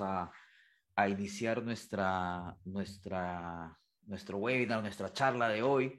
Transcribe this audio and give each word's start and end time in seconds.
a, 0.00 0.30
iniciar 1.08 1.62
nuestra, 1.62 2.56
nuestra, 2.64 3.78
nuestro 4.06 4.38
webinar, 4.38 4.80
nuestra 4.82 5.12
charla 5.12 5.48
de 5.48 5.62
hoy. 5.62 5.98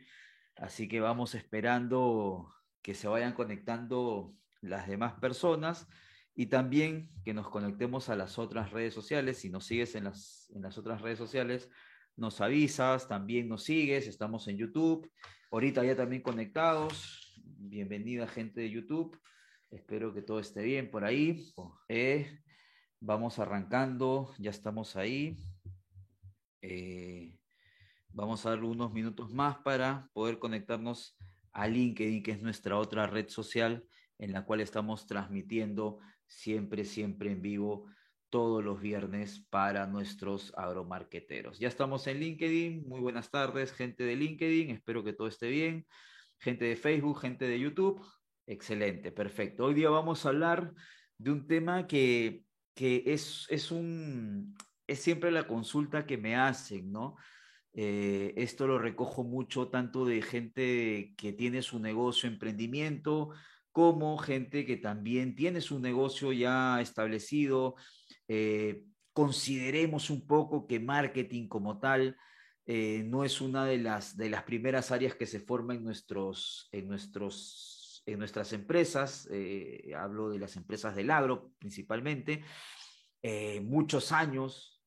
Así 0.55 0.87
que 0.87 0.99
vamos 0.99 1.35
esperando 1.35 2.53
que 2.81 2.93
se 2.93 3.07
vayan 3.07 3.33
conectando 3.33 4.33
las 4.61 4.87
demás 4.87 5.13
personas 5.19 5.87
y 6.33 6.47
también 6.47 7.09
que 7.23 7.33
nos 7.33 7.49
conectemos 7.49 8.09
a 8.09 8.15
las 8.15 8.39
otras 8.39 8.71
redes 8.71 8.93
sociales. 8.93 9.39
Si 9.39 9.49
nos 9.49 9.65
sigues 9.65 9.95
en 9.95 10.05
las, 10.05 10.49
en 10.55 10.61
las 10.61 10.77
otras 10.77 11.01
redes 11.01 11.17
sociales, 11.17 11.69
nos 12.15 12.39
avisas, 12.39 13.07
también 13.07 13.49
nos 13.49 13.63
sigues, 13.63 14.07
estamos 14.07 14.47
en 14.47 14.57
YouTube. 14.57 15.11
Ahorita 15.51 15.83
ya 15.83 15.95
también 15.95 16.21
conectados. 16.21 17.33
Bienvenida 17.43 18.27
gente 18.27 18.61
de 18.61 18.69
YouTube. 18.69 19.19
Espero 19.69 20.13
que 20.13 20.21
todo 20.21 20.39
esté 20.39 20.63
bien 20.63 20.89
por 20.89 21.03
ahí. 21.03 21.53
Eh, 21.89 22.44
Vamos 23.07 23.37
arrancando, 23.37 24.33
ya 24.39 24.49
estamos 24.49 24.95
ahí. 24.95 25.37
Eh, 26.63 27.37
vamos 28.09 28.43
a 28.43 28.49
dar 28.49 28.63
unos 28.63 28.91
minutos 28.93 29.31
más 29.31 29.57
para 29.57 30.09
poder 30.13 30.39
conectarnos 30.39 31.15
a 31.53 31.67
LinkedIn, 31.67 32.23
que 32.23 32.31
es 32.31 32.41
nuestra 32.41 32.79
otra 32.79 33.05
red 33.05 33.29
social 33.29 33.85
en 34.17 34.31
la 34.31 34.43
cual 34.43 34.59
estamos 34.59 35.05
transmitiendo 35.05 35.99
siempre, 36.25 36.83
siempre 36.83 37.29
en 37.29 37.43
vivo 37.43 37.85
todos 38.31 38.63
los 38.63 38.81
viernes 38.81 39.45
para 39.51 39.85
nuestros 39.85 40.51
agromarqueteros. 40.57 41.59
Ya 41.59 41.67
estamos 41.67 42.07
en 42.07 42.19
LinkedIn. 42.21 42.87
Muy 42.87 43.01
buenas 43.01 43.29
tardes, 43.29 43.71
gente 43.71 44.03
de 44.03 44.15
LinkedIn. 44.15 44.71
Espero 44.71 45.03
que 45.03 45.13
todo 45.13 45.27
esté 45.27 45.49
bien. 45.49 45.85
Gente 46.39 46.65
de 46.65 46.75
Facebook, 46.75 47.19
gente 47.19 47.45
de 47.45 47.59
YouTube. 47.59 48.03
Excelente, 48.47 49.11
perfecto. 49.11 49.65
Hoy 49.65 49.75
día 49.75 49.91
vamos 49.91 50.25
a 50.25 50.29
hablar 50.29 50.73
de 51.19 51.31
un 51.31 51.45
tema 51.45 51.85
que 51.85 52.45
que 52.75 53.03
es, 53.07 53.47
es, 53.49 53.71
un, 53.71 54.53
es 54.85 54.99
siempre 54.99 55.31
la 55.31 55.47
consulta 55.47 56.05
que 56.05 56.17
me 56.17 56.35
hacen, 56.35 56.91
¿no? 56.91 57.15
Eh, 57.73 58.33
esto 58.37 58.67
lo 58.67 58.79
recojo 58.79 59.23
mucho 59.23 59.69
tanto 59.69 60.05
de 60.05 60.21
gente 60.21 61.13
que 61.17 61.33
tiene 61.33 61.61
su 61.61 61.79
negocio, 61.79 62.29
emprendimiento, 62.29 63.31
como 63.71 64.17
gente 64.17 64.65
que 64.65 64.77
también 64.77 65.35
tiene 65.35 65.59
su 65.59 65.79
negocio 65.79 66.31
ya 66.31 66.79
establecido. 66.79 67.75
Eh, 68.27 68.83
consideremos 69.11 70.09
un 70.09 70.25
poco 70.27 70.67
que 70.67 70.79
marketing 70.79 71.47
como 71.47 71.79
tal 71.79 72.17
eh, 72.65 73.03
no 73.05 73.23
es 73.23 73.41
una 73.41 73.65
de 73.65 73.77
las, 73.77 74.17
de 74.17 74.29
las 74.29 74.43
primeras 74.43 74.91
áreas 74.91 75.15
que 75.15 75.27
se 75.27 75.39
forman 75.39 75.77
en, 75.77 75.83
nuestros, 75.83 76.67
en 76.71 76.87
nuestros 76.87 77.74
en 78.05 78.19
nuestras 78.19 78.53
empresas, 78.53 79.27
eh, 79.31 79.93
hablo 79.97 80.29
de 80.29 80.39
las 80.39 80.55
empresas 80.55 80.95
del 80.95 81.11
agro 81.11 81.53
principalmente, 81.59 82.43
eh, 83.21 83.59
muchos 83.61 84.11
años 84.11 84.83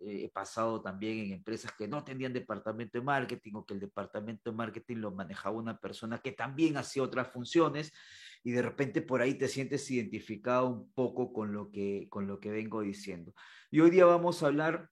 eh, 0.00 0.24
he 0.24 0.28
pasado 0.28 0.82
también 0.82 1.18
en 1.18 1.32
empresas 1.32 1.72
que 1.72 1.88
no 1.88 2.04
tenían 2.04 2.32
departamento 2.32 2.98
de 2.98 3.04
marketing 3.04 3.52
o 3.54 3.66
que 3.66 3.74
el 3.74 3.80
departamento 3.80 4.50
de 4.50 4.56
marketing 4.56 4.96
lo 4.96 5.12
manejaba 5.12 5.56
una 5.56 5.78
persona 5.78 6.18
que 6.18 6.32
también 6.32 6.76
hacía 6.76 7.02
otras 7.02 7.28
funciones 7.28 7.92
y 8.42 8.52
de 8.52 8.62
repente 8.62 9.02
por 9.02 9.20
ahí 9.20 9.34
te 9.34 9.48
sientes 9.48 9.90
identificado 9.90 10.68
un 10.68 10.92
poco 10.92 11.32
con 11.32 11.52
lo 11.52 11.70
que, 11.70 12.08
con 12.10 12.26
lo 12.26 12.40
que 12.40 12.50
vengo 12.50 12.80
diciendo. 12.80 13.34
Y 13.70 13.80
hoy 13.80 13.90
día 13.90 14.04
vamos 14.06 14.42
a 14.42 14.46
hablar 14.46 14.90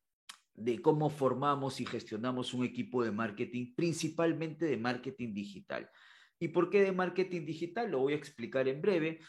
de 0.54 0.82
cómo 0.82 1.08
formamos 1.08 1.80
y 1.80 1.86
gestionamos 1.86 2.52
un 2.52 2.64
equipo 2.64 3.02
de 3.04 3.12
marketing, 3.12 3.74
principalmente 3.74 4.66
de 4.66 4.76
marketing 4.76 5.32
digital. 5.32 5.90
¿Y 6.40 6.48
por 6.48 6.70
qué 6.70 6.82
de 6.82 6.92
marketing 6.92 7.44
digital? 7.44 7.90
Lo 7.90 8.00
voy 8.00 8.12
a 8.12 8.16
explicar 8.16 8.68
en 8.68 8.80
breve. 8.80 9.20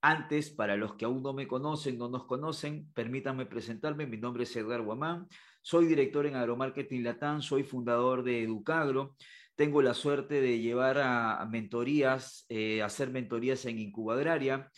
Antes, 0.00 0.50
para 0.50 0.76
los 0.76 0.94
que 0.94 1.06
aún 1.06 1.22
no 1.22 1.32
me 1.32 1.48
conocen, 1.48 1.98
no 1.98 2.08
nos 2.08 2.26
conocen, 2.26 2.90
permítanme 2.92 3.46
presentarme. 3.46 4.06
Mi 4.06 4.18
nombre 4.18 4.44
es 4.44 4.54
Edgar 4.54 4.82
Guamán. 4.82 5.26
Soy 5.62 5.86
director 5.86 6.26
en 6.26 6.36
Agromarketing 6.36 7.02
Latam, 7.02 7.42
soy 7.42 7.64
fundador 7.64 8.22
de 8.22 8.42
Educagro. 8.42 9.16
Tengo 9.56 9.82
la 9.82 9.92
suerte 9.92 10.40
de 10.40 10.60
llevar 10.60 10.98
a, 10.98 11.44
mentorías, 11.50 12.46
eh, 12.48 12.80
hacer 12.80 13.10
mentorías 13.10 13.64
en 13.64 13.80
Incubadraria. 13.80 14.70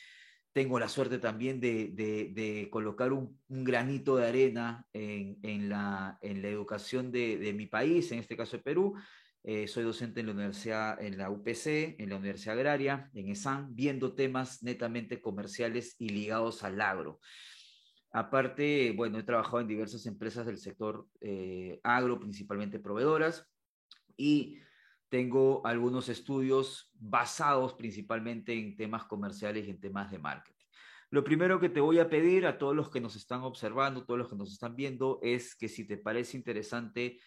Tengo 0.53 0.81
la 0.81 0.89
suerte 0.89 1.19
también 1.19 1.61
de, 1.61 2.69
colocar 2.73 3.13
un, 3.13 3.39
granito 3.49 4.17
de 4.17 4.27
arena 4.27 4.87
en, 4.93 5.69
la, 5.69 6.19
educación 6.23 7.13
de, 7.13 7.53
mi 7.55 7.67
país, 7.67 8.11
en 8.11 8.21
este 8.21 8.37
caso 8.37 8.57
de 8.57 8.63
Perú, 8.63 8.95
eh, 9.43 9.67
soy 9.67 9.85
docente 9.85 10.21
en 10.21 10.27
la 10.27 10.33
universidad, 10.33 11.03
en 11.03 11.17
la 11.17 11.31
UPC, 11.31 11.97
en 11.99 12.11
la 12.11 12.17
Universidad 12.17 12.57
Agraria, 12.57 13.11
en 13.15 13.31
ESAN, 13.31 13.75
viendo 13.75 14.15
temas 14.15 14.63
netamente 14.63 15.21
comerciales 15.23 15.97
y 15.99 16.11
ligados 16.11 16.63
al 16.63 16.81
agro. 16.81 17.21
Aparte, 18.13 18.93
bueno, 18.97 19.19
he 19.19 19.23
trabajado 19.23 19.61
en 19.61 19.69
diversas 19.69 20.05
empresas 20.07 20.45
del 20.45 20.59
sector 20.59 21.07
eh, 21.21 21.81
agro, 21.83 22.19
principalmente 22.19 22.81
proveedoras, 22.81 23.47
y 24.17 24.59
tengo 25.09 25.67
algunos 25.67 26.09
estudios 26.09 26.91
basados 26.95 27.75
principalmente 27.75 28.53
en 28.53 28.77
temas 28.77 29.05
comerciales 29.05 29.67
y 29.67 29.71
en 29.71 29.81
temas 29.81 30.11
de 30.11 30.19
marketing. 30.19 30.67
Lo 31.11 31.25
primero 31.25 31.59
que 31.59 31.69
te 31.69 31.81
voy 31.81 31.99
a 31.99 32.09
pedir 32.09 32.47
a 32.47 32.59
todos 32.59 32.77
los 32.77 32.91
que 32.91 33.01
nos 33.01 33.17
están 33.17 33.43
observando, 33.43 34.05
todos 34.05 34.19
los 34.19 34.29
que 34.29 34.37
nos 34.37 34.53
están 34.53 34.77
viendo, 34.77 35.19
es 35.23 35.57
que 35.57 35.69
si 35.69 35.85
te 35.85 35.97
parece 35.97 36.37
interesante 36.37 37.19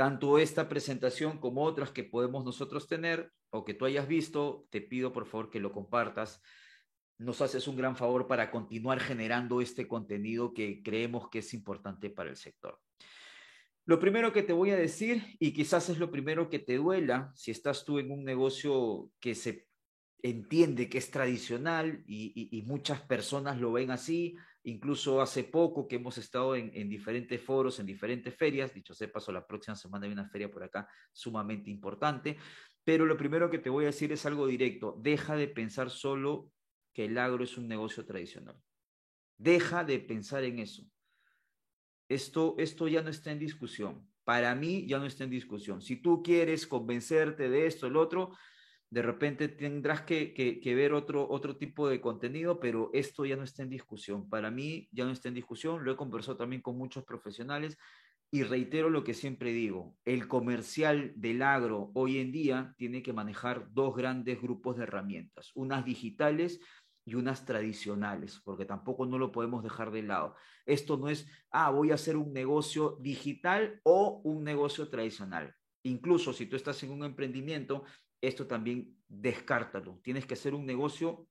tanto 0.00 0.38
esta 0.38 0.66
presentación 0.66 1.36
como 1.36 1.62
otras 1.62 1.90
que 1.90 2.04
podemos 2.04 2.42
nosotros 2.42 2.88
tener 2.88 3.30
o 3.50 3.66
que 3.66 3.74
tú 3.74 3.84
hayas 3.84 4.08
visto, 4.08 4.66
te 4.70 4.80
pido 4.80 5.12
por 5.12 5.26
favor 5.26 5.50
que 5.50 5.60
lo 5.60 5.72
compartas. 5.72 6.40
Nos 7.18 7.42
haces 7.42 7.68
un 7.68 7.76
gran 7.76 7.96
favor 7.96 8.26
para 8.26 8.50
continuar 8.50 8.98
generando 8.98 9.60
este 9.60 9.86
contenido 9.86 10.54
que 10.54 10.82
creemos 10.82 11.28
que 11.28 11.40
es 11.40 11.52
importante 11.52 12.08
para 12.08 12.30
el 12.30 12.36
sector. 12.36 12.80
Lo 13.84 14.00
primero 14.00 14.32
que 14.32 14.42
te 14.42 14.54
voy 14.54 14.70
a 14.70 14.76
decir, 14.76 15.36
y 15.38 15.52
quizás 15.52 15.90
es 15.90 15.98
lo 15.98 16.10
primero 16.10 16.48
que 16.48 16.60
te 16.60 16.78
duela, 16.78 17.30
si 17.34 17.50
estás 17.50 17.84
tú 17.84 17.98
en 17.98 18.10
un 18.10 18.24
negocio 18.24 19.10
que 19.20 19.34
se 19.34 19.68
entiende 20.22 20.88
que 20.88 20.96
es 20.96 21.10
tradicional 21.10 22.02
y, 22.06 22.48
y 22.56 22.62
muchas 22.62 23.02
personas 23.02 23.60
lo 23.60 23.72
ven 23.72 23.90
así, 23.90 24.34
Incluso 24.64 25.22
hace 25.22 25.44
poco 25.44 25.88
que 25.88 25.96
hemos 25.96 26.18
estado 26.18 26.54
en, 26.54 26.88
diferentes 26.88 27.40
foros, 27.40 27.80
en 27.80 27.86
diferentes 27.86 28.34
ferias, 28.36 28.74
dicho 28.74 28.92
sea 28.92 29.10
paso, 29.10 29.32
la 29.32 29.46
próxima 29.46 29.74
semana 29.74 30.06
hay 30.06 30.12
una 30.12 30.28
feria 30.28 30.50
por 30.50 30.62
acá 30.62 30.86
sumamente 31.12 31.70
importante, 31.70 32.36
pero 32.84 33.06
lo 33.06 33.16
primero 33.16 33.48
que 33.50 33.58
te 33.58 33.70
voy 33.70 33.84
a 33.84 33.88
decir 33.88 34.12
es 34.12 34.26
algo 34.26 34.46
directo, 34.46 34.96
deja 35.00 35.34
de 35.36 35.48
pensar 35.48 35.90
solo 35.90 36.50
que 36.92 37.06
el 37.06 37.16
agro 37.16 37.44
es 37.44 37.56
un 37.56 37.68
negocio 37.68 38.04
tradicional. 38.04 38.56
Deja 39.38 39.84
de 39.84 39.98
pensar 39.98 40.44
en 40.44 40.58
eso. 40.58 40.84
Esto, 42.08 42.56
esto 42.58 42.88
ya 42.88 43.02
no 43.02 43.08
está 43.08 43.30
en 43.32 43.38
discusión. 43.38 44.06
Para 44.24 44.54
mí 44.54 44.86
ya 44.86 44.98
no 44.98 45.06
está 45.06 45.24
en 45.24 45.30
discusión. 45.30 45.80
Si 45.80 45.96
tú 45.96 46.22
quieres 46.22 46.66
convencerte 46.66 47.48
de 47.48 47.66
esto, 47.66 47.86
el 47.86 47.96
otro, 47.96 48.36
de 48.90 49.02
repente 49.02 49.48
tendrás 49.48 50.02
que, 50.02 50.60
ver 50.64 50.92
otro, 50.92 51.28
otro 51.30 51.56
tipo 51.56 51.88
de 51.88 52.00
contenido, 52.00 52.58
pero 52.58 52.90
esto 52.92 53.24
ya 53.24 53.36
no 53.36 53.44
está 53.44 53.62
en 53.62 53.70
discusión. 53.70 54.28
Para 54.28 54.50
mí 54.50 54.88
ya 54.90 55.04
no 55.04 55.12
está 55.12 55.28
en 55.28 55.34
discusión, 55.34 55.84
lo 55.84 55.92
he 55.92 55.96
conversado 55.96 56.36
también 56.36 56.60
con 56.60 56.76
muchos 56.76 57.04
profesionales 57.04 57.78
y 58.32 58.42
reitero 58.44 58.90
lo 58.90 59.02
que 59.02 59.14
siempre 59.14 59.52
digo, 59.52 59.96
el 60.04 60.28
comercial 60.28 61.12
del 61.16 61.42
agro 61.42 61.90
hoy 61.94 62.18
en 62.18 62.30
día 62.30 62.74
tiene 62.78 63.02
que 63.02 63.12
manejar 63.12 63.72
dos 63.72 63.96
grandes 63.96 64.40
grupos 64.40 64.76
de 64.76 64.84
herramientas, 64.84 65.50
unas 65.54 65.84
digitales 65.84 66.60
y 67.04 67.14
unas 67.16 67.44
tradicionales, 67.44 68.40
porque 68.44 68.64
tampoco 68.64 69.04
no 69.06 69.18
lo 69.18 69.32
podemos 69.32 69.64
dejar 69.64 69.90
de 69.90 70.02
lado. 70.02 70.36
Esto 70.64 70.96
no 70.96 71.08
es, 71.08 71.26
ah, 71.50 71.70
voy 71.70 71.90
a 71.90 71.94
hacer 71.94 72.16
un 72.16 72.32
negocio 72.32 72.98
digital 73.00 73.80
o 73.82 74.20
un 74.22 74.44
negocio 74.44 74.88
tradicional. 74.88 75.52
Incluso 75.82 76.32
si 76.32 76.46
tú 76.46 76.54
estás 76.54 76.80
en 76.84 76.92
un 76.92 77.04
emprendimiento, 77.04 77.84
esto 78.20 78.46
también 78.46 78.96
descártalo. 79.08 80.00
Tienes 80.02 80.26
que 80.26 80.34
hacer 80.34 80.54
un 80.54 80.66
negocio 80.66 81.28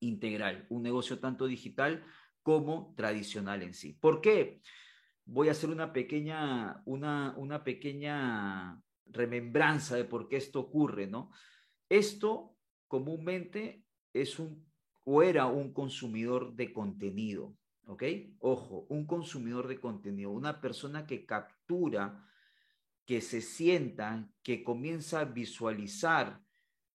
integral, 0.00 0.66
un 0.70 0.82
negocio 0.82 1.18
tanto 1.18 1.46
digital 1.46 2.04
como 2.42 2.94
tradicional 2.96 3.62
en 3.62 3.74
sí. 3.74 3.92
¿Por 3.92 4.20
qué? 4.20 4.60
Voy 5.24 5.48
a 5.48 5.52
hacer 5.52 5.70
una 5.70 5.92
pequeña, 5.92 6.82
una, 6.86 7.34
una 7.36 7.62
pequeña 7.62 8.80
remembranza 9.06 9.96
de 9.96 10.04
por 10.04 10.28
qué 10.28 10.36
esto 10.36 10.60
ocurre, 10.60 11.06
¿no? 11.06 11.30
Esto 11.88 12.56
comúnmente 12.88 13.84
es 14.12 14.38
un 14.38 14.70
o 15.04 15.22
era 15.22 15.46
un 15.46 15.72
consumidor 15.72 16.54
de 16.54 16.72
contenido, 16.72 17.56
¿ok? 17.86 18.04
Ojo, 18.38 18.86
un 18.88 19.06
consumidor 19.06 19.66
de 19.66 19.80
contenido, 19.80 20.30
una 20.30 20.60
persona 20.60 21.06
que 21.06 21.26
captura 21.26 22.26
que 23.10 23.20
se 23.20 23.40
sientan, 23.40 24.32
que 24.40 24.62
comienza 24.62 25.18
a 25.18 25.24
visualizar 25.24 26.40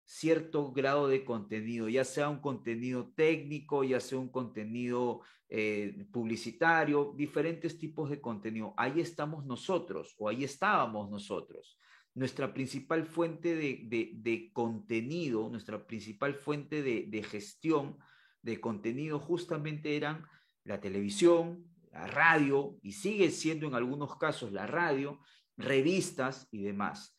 cierto 0.05 0.71
grado 0.71 1.09
de 1.09 1.25
contenido, 1.25 1.89
ya 1.89 2.05
sea 2.05 2.29
un 2.29 2.41
contenido 2.41 3.15
técnico, 3.17 3.83
ya 3.83 3.99
sea 3.99 4.19
un 4.19 4.29
contenido 4.29 5.23
eh, 5.49 6.05
publicitario, 6.13 7.15
diferentes 7.17 7.79
tipos 7.79 8.11
de 8.11 8.21
contenido. 8.21 8.75
Ahí 8.77 9.01
estamos 9.01 9.47
nosotros 9.47 10.15
o 10.19 10.29
ahí 10.29 10.45
estábamos 10.45 11.11
nosotros. 11.11 11.79
Nuestra 12.13 12.53
principal 12.53 13.07
fuente 13.07 13.55
de, 13.55 14.51
contenido, 14.53 15.49
nuestra 15.49 15.87
principal 15.87 16.35
fuente 16.35 16.83
de, 16.83 17.23
gestión 17.23 17.97
de 18.43 18.61
contenido 18.61 19.19
justamente 19.19 19.97
eran 19.97 20.27
la 20.65 20.79
televisión, 20.79 21.65
la 21.91 22.07
radio, 22.07 22.77
y 22.83 22.93
sigue 22.93 23.31
siendo 23.31 23.67
en 23.67 23.75
algunos 23.75 24.19
casos 24.19 24.53
la 24.53 24.67
radio, 24.67 25.19
revistas 25.65 26.49
y 26.51 26.63
demás. 26.63 27.17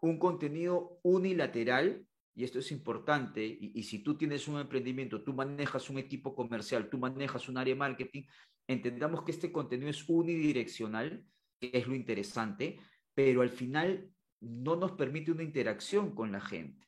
Un 0.00 0.18
contenido 0.18 1.00
unilateral, 1.02 2.06
y 2.34 2.44
esto 2.44 2.58
es 2.58 2.70
importante, 2.70 3.44
y, 3.44 3.82
si 3.82 4.00
tú 4.00 4.16
tienes 4.16 4.46
un 4.46 4.60
emprendimiento, 4.60 5.22
tú 5.22 5.32
manejas 5.32 5.88
un 5.88 5.98
equipo 5.98 6.34
comercial, 6.34 6.90
tú 6.90 6.98
manejas 6.98 7.48
un 7.48 7.56
área 7.56 7.74
de 7.74 7.78
marketing, 7.78 8.22
entendamos 8.66 9.22
que 9.24 9.32
este 9.32 9.50
contenido 9.50 9.88
es 9.88 10.06
unidireccional, 10.08 11.24
que 11.58 11.70
es 11.72 11.86
lo 11.86 11.94
interesante, 11.94 12.78
pero 13.14 13.40
al 13.40 13.50
final 13.50 14.10
no 14.40 14.76
nos 14.76 14.92
permite 14.92 15.32
una 15.32 15.42
interacción 15.42 16.14
con 16.14 16.30
la 16.30 16.40
gente. 16.40 16.86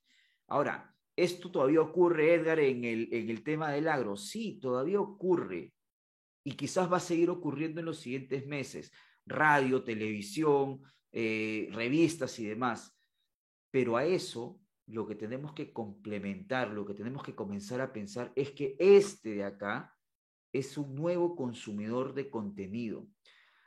Ahora, 0.49 0.95
¿esto 1.17 1.51
todavía 1.51 1.81
ocurre, 1.81 2.35
Edgar, 2.35 2.61
en 2.61 2.85
el, 2.85 3.09
en 3.13 3.31
el 3.31 3.43
tema 3.43 3.73
del 3.73 3.89
agro? 3.89 4.17
Sí, 4.17 4.59
todavía 4.61 5.01
ocurre 5.01 5.73
y 6.45 6.53
quizás 6.53 6.91
va 6.91 6.97
a 6.97 7.01
seguir 7.01 7.29
ocurriendo 7.29 7.81
en 7.81 7.87
los 7.87 7.99
siguientes 8.01 8.47
meses. 8.47 8.91
Radio, 9.29 9.85
televisión, 9.85 10.83
eh, 11.13 11.69
revistas 11.73 12.39
y 12.39 12.47
demás. 12.47 12.97
Pero 13.71 13.97
a 13.97 14.05
eso 14.05 14.61
lo 14.87 15.07
que 15.07 15.15
tenemos 15.15 15.53
que 15.53 15.73
complementar, 15.73 16.71
lo 16.71 16.87
que 16.87 16.95
tenemos 16.95 17.23
que 17.23 17.35
comenzar 17.35 17.81
a 17.81 17.93
pensar 17.93 18.33
es 18.35 18.53
que 18.53 18.77
este 18.79 19.35
de 19.35 19.45
acá 19.45 19.95
es 20.53 20.79
un 20.79 20.95
nuevo 20.95 21.37
consumidor 21.37 22.15
de 22.15 22.31
contenido. 22.31 23.07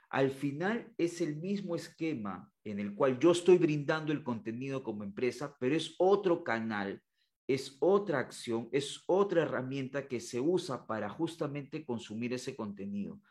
Al 0.10 0.32
final 0.32 0.94
es 0.98 1.22
el 1.22 1.38
mismo 1.38 1.76
esquema 1.76 2.52
en 2.64 2.80
el 2.80 2.94
cual 2.96 3.20
yo 3.20 3.32
estoy 3.32 3.58
brindando 3.58 4.12
el 4.12 4.24
contenido 4.24 4.84
como 4.84 5.04
empresa, 5.04 5.56
pero 5.60 5.76
es 5.76 5.96
otro 6.00 6.44
canal, 6.44 7.02
es 7.48 7.78
otra 7.80 8.20
acción, 8.20 8.68
es 8.72 9.04
otra 9.08 9.44
herramienta 9.44 10.08
que 10.08 10.20
se 10.20 10.40
usa 10.40 10.86
para 10.86 11.10
justamente 11.10 11.86
consumir 11.86 12.34
ese 12.34 12.56
contenido. 12.56 13.22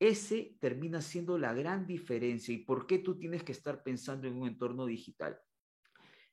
Ese 0.00 0.56
termina 0.60 1.00
siendo 1.00 1.38
la 1.38 1.52
gran 1.52 1.86
diferencia 1.86 2.54
y 2.54 2.58
por 2.58 2.86
qué 2.86 2.98
tú 2.98 3.18
tienes 3.18 3.42
que 3.42 3.52
estar 3.52 3.82
pensando 3.82 4.28
en 4.28 4.36
un 4.36 4.46
entorno 4.46 4.86
digital. 4.86 5.38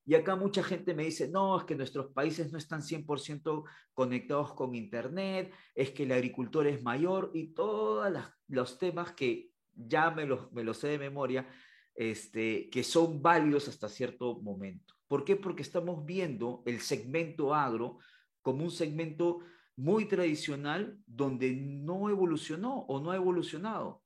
Y 0.08 0.14
acá 0.14 0.36
mucha 0.36 0.64
gente 0.64 0.94
me 0.94 1.06
dice, 1.06 1.28
no, 1.28 1.58
es 1.58 1.64
que 1.64 1.76
nuestros 1.76 2.12
países 2.12 2.52
no 2.52 2.60
están 2.60 2.82
100% 2.82 3.64
conectados 3.94 4.54
con 4.54 4.76
Internet, 4.76 5.52
es 5.74 5.92
que 5.92 6.04
el 6.04 6.12
agricultor 6.12 6.68
es 6.68 6.84
mayor 6.84 7.32
y 7.34 7.54
todos 7.54 8.14
los 8.48 8.78
temas 8.78 9.14
que 9.14 9.50
ya 9.74 10.12
me 10.12 10.28
los, 10.28 10.52
me 10.52 10.72
sé 10.76 10.90
de 10.90 11.00
memoria, 11.00 11.50
este, 11.96 12.70
que 12.70 12.84
son 12.84 13.22
válidos 13.22 13.68
hasta 13.68 13.90
cierto 13.90 14.40
momento. 14.42 14.94
¿Por 15.08 15.26
qué? 15.26 15.36
Porque 15.36 15.64
estamos 15.64 16.06
viendo 16.06 16.62
el 16.68 16.82
segmento 16.82 17.56
agro 17.56 17.98
como 18.44 18.64
un 18.64 18.72
segmento 18.72 19.40
muy 19.76 20.06
tradicional 20.08 20.98
donde 21.06 21.54
no 21.54 22.10
evolucionó 22.10 22.80
o 22.88 23.00
no 23.00 23.12
ha 23.12 23.16
evolucionado. 23.16 24.04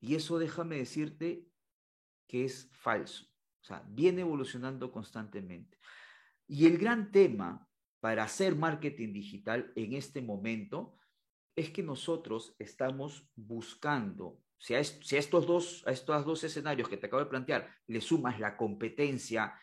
Y 0.00 0.14
eso 0.14 0.38
déjame 0.38 0.76
decirte 0.76 1.46
que 2.26 2.44
es 2.44 2.70
falso. 2.72 3.26
O 3.62 3.64
sea, 3.64 3.84
viene 3.88 4.22
evolucionando 4.22 4.92
constantemente. 4.92 5.78
Y 6.46 6.66
el 6.66 6.78
gran 6.78 7.10
tema 7.10 7.66
para 8.00 8.24
hacer 8.24 8.54
marketing 8.54 9.12
digital 9.12 9.72
en 9.76 9.94
este 9.94 10.20
momento 10.20 10.98
es 11.56 11.70
que 11.70 11.82
nosotros 11.82 12.54
estamos 12.58 13.26
buscando 13.34 14.44
si 14.58 14.74
a, 14.74 14.80
estos 14.80 15.46
dos, 15.46 15.82
a 15.86 15.90
estos 15.90 16.24
dos 16.24 16.42
escenarios 16.42 16.88
que 16.88 16.96
te 16.96 17.06
acabo 17.06 17.22
de 17.22 17.28
plantear 17.28 17.68
le 17.86 18.00
sumas 18.00 18.40
la 18.40 18.56
competencia 18.56 19.54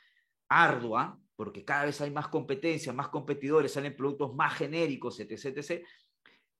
ardua, 0.47 1.19
porque 1.41 1.65
cada 1.65 1.85
vez 1.85 1.99
hay 2.01 2.11
más 2.11 2.27
competencia, 2.27 2.93
más 2.93 3.07
competidores, 3.07 3.71
salen 3.71 3.95
productos 3.95 4.35
más 4.35 4.53
genéricos, 4.53 5.19
etc., 5.19 5.57
etc., 5.57 5.83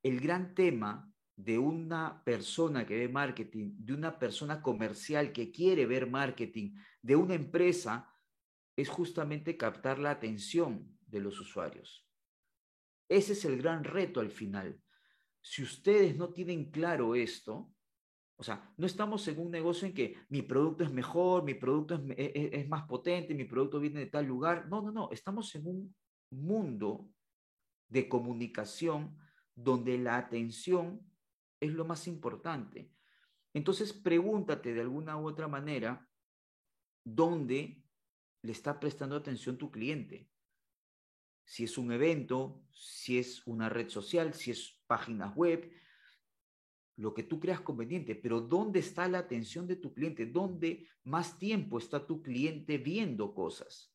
el 0.02 0.20
gran 0.20 0.56
tema 0.56 1.08
de 1.36 1.60
una 1.60 2.24
persona 2.24 2.84
que 2.84 2.98
ve 2.98 3.08
marketing, 3.08 3.76
de 3.78 3.94
una 3.94 4.18
persona 4.18 4.60
comercial 4.60 5.32
que 5.34 5.52
quiere 5.52 5.86
ver 5.86 6.10
marketing, 6.10 6.74
de 7.00 7.16
una 7.16 7.36
empresa, 7.36 8.12
es 8.76 8.90
justamente 8.90 9.56
captar 9.56 10.00
la 10.00 10.10
atención 10.10 10.98
de 11.06 11.20
los 11.20 11.40
usuarios. 11.40 12.10
Ese 13.08 13.34
es 13.34 13.46
el 13.46 13.62
gran 13.62 13.84
reto 13.84 14.20
al 14.20 14.32
final. 14.32 14.82
Si 15.44 15.62
ustedes 15.62 16.18
no 16.18 16.34
tienen 16.34 16.72
claro 16.72 17.14
esto, 17.14 17.72
o 18.42 18.44
sea, 18.44 18.74
no 18.76 18.88
estamos 18.88 19.28
en 19.28 19.40
un 19.40 19.52
negocio 19.52 19.88
en 19.88 19.94
que 19.94 20.18
mi 20.30 20.42
producto 20.42 20.84
es 20.84 20.92
mejor, 20.92 21.44
mi 21.44 21.54
producto 21.54 21.94
es, 21.94 22.02
e, 22.18 22.32
e, 22.34 22.60
es, 22.60 22.68
más 22.68 22.88
potente, 22.88 23.36
mi 23.36 23.46
producto 23.46 23.80
viene 23.80 24.00
de 24.00 24.08
tal 24.08 24.26
lugar. 24.26 24.68
No, 24.68 24.82
no, 24.82 24.92
no. 24.92 25.12
Estamos 25.12 25.54
en 25.54 25.68
un 25.68 25.96
mundo 26.32 27.08
de 27.88 28.10
comunicación 28.10 29.16
donde 29.54 29.96
la 30.00 30.18
atención 30.18 31.08
es 31.60 31.72
lo 31.72 31.86
más 31.86 32.08
importante. 32.08 32.92
Entonces, 33.54 33.94
pregúntate 33.94 34.74
de 34.74 34.82
alguna 34.82 35.18
u 35.18 35.28
otra 35.28 35.48
manera 35.48 36.10
dónde 37.06 37.86
le 38.42 38.52
está 38.52 38.80
prestando 38.80 39.16
atención 39.16 39.60
tu 39.60 39.70
cliente. 39.70 40.28
Si 41.46 41.64
es 41.64 41.78
un 41.78 41.92
evento, 41.92 42.66
si 42.72 43.20
es 43.20 43.46
una 43.46 43.70
red 43.70 43.88
social, 43.90 44.34
si 44.34 44.50
es 44.50 44.82
páginas 44.88 45.36
web, 45.36 45.72
lo 47.02 47.14
que 47.16 47.24
tú 47.24 47.40
creas 47.40 47.62
conveniente, 47.62 48.14
pero 48.16 48.40
¿dónde 48.40 48.80
está 48.80 49.08
la 49.08 49.18
atención 49.18 49.68
de 49.68 49.76
tu 49.76 49.92
cliente? 49.92 50.28
¿Dónde 50.28 50.88
más 51.04 51.40
tiempo 51.40 51.80
está 51.80 52.06
tu 52.06 52.22
cliente 52.22 52.78
viendo 52.78 53.34
cosas? 53.34 53.92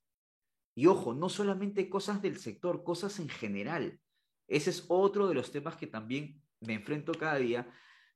Y 0.75 0.87
ojo, 0.87 1.15
no 1.15 1.29
solamente 1.29 1.89
cosas 1.89 2.21
del 2.21 2.37
sector, 2.37 2.83
cosas 2.83 3.21
en 3.21 3.29
general. 3.29 4.01
Ese 4.49 4.71
es 4.71 4.85
otro 4.89 5.29
de 5.29 5.35
los 5.35 5.53
temas 5.53 5.77
que 5.77 5.87
también 5.87 6.43
me 6.61 6.75
enfrento 6.75 7.13
cada 7.13 7.37
día 7.37 7.71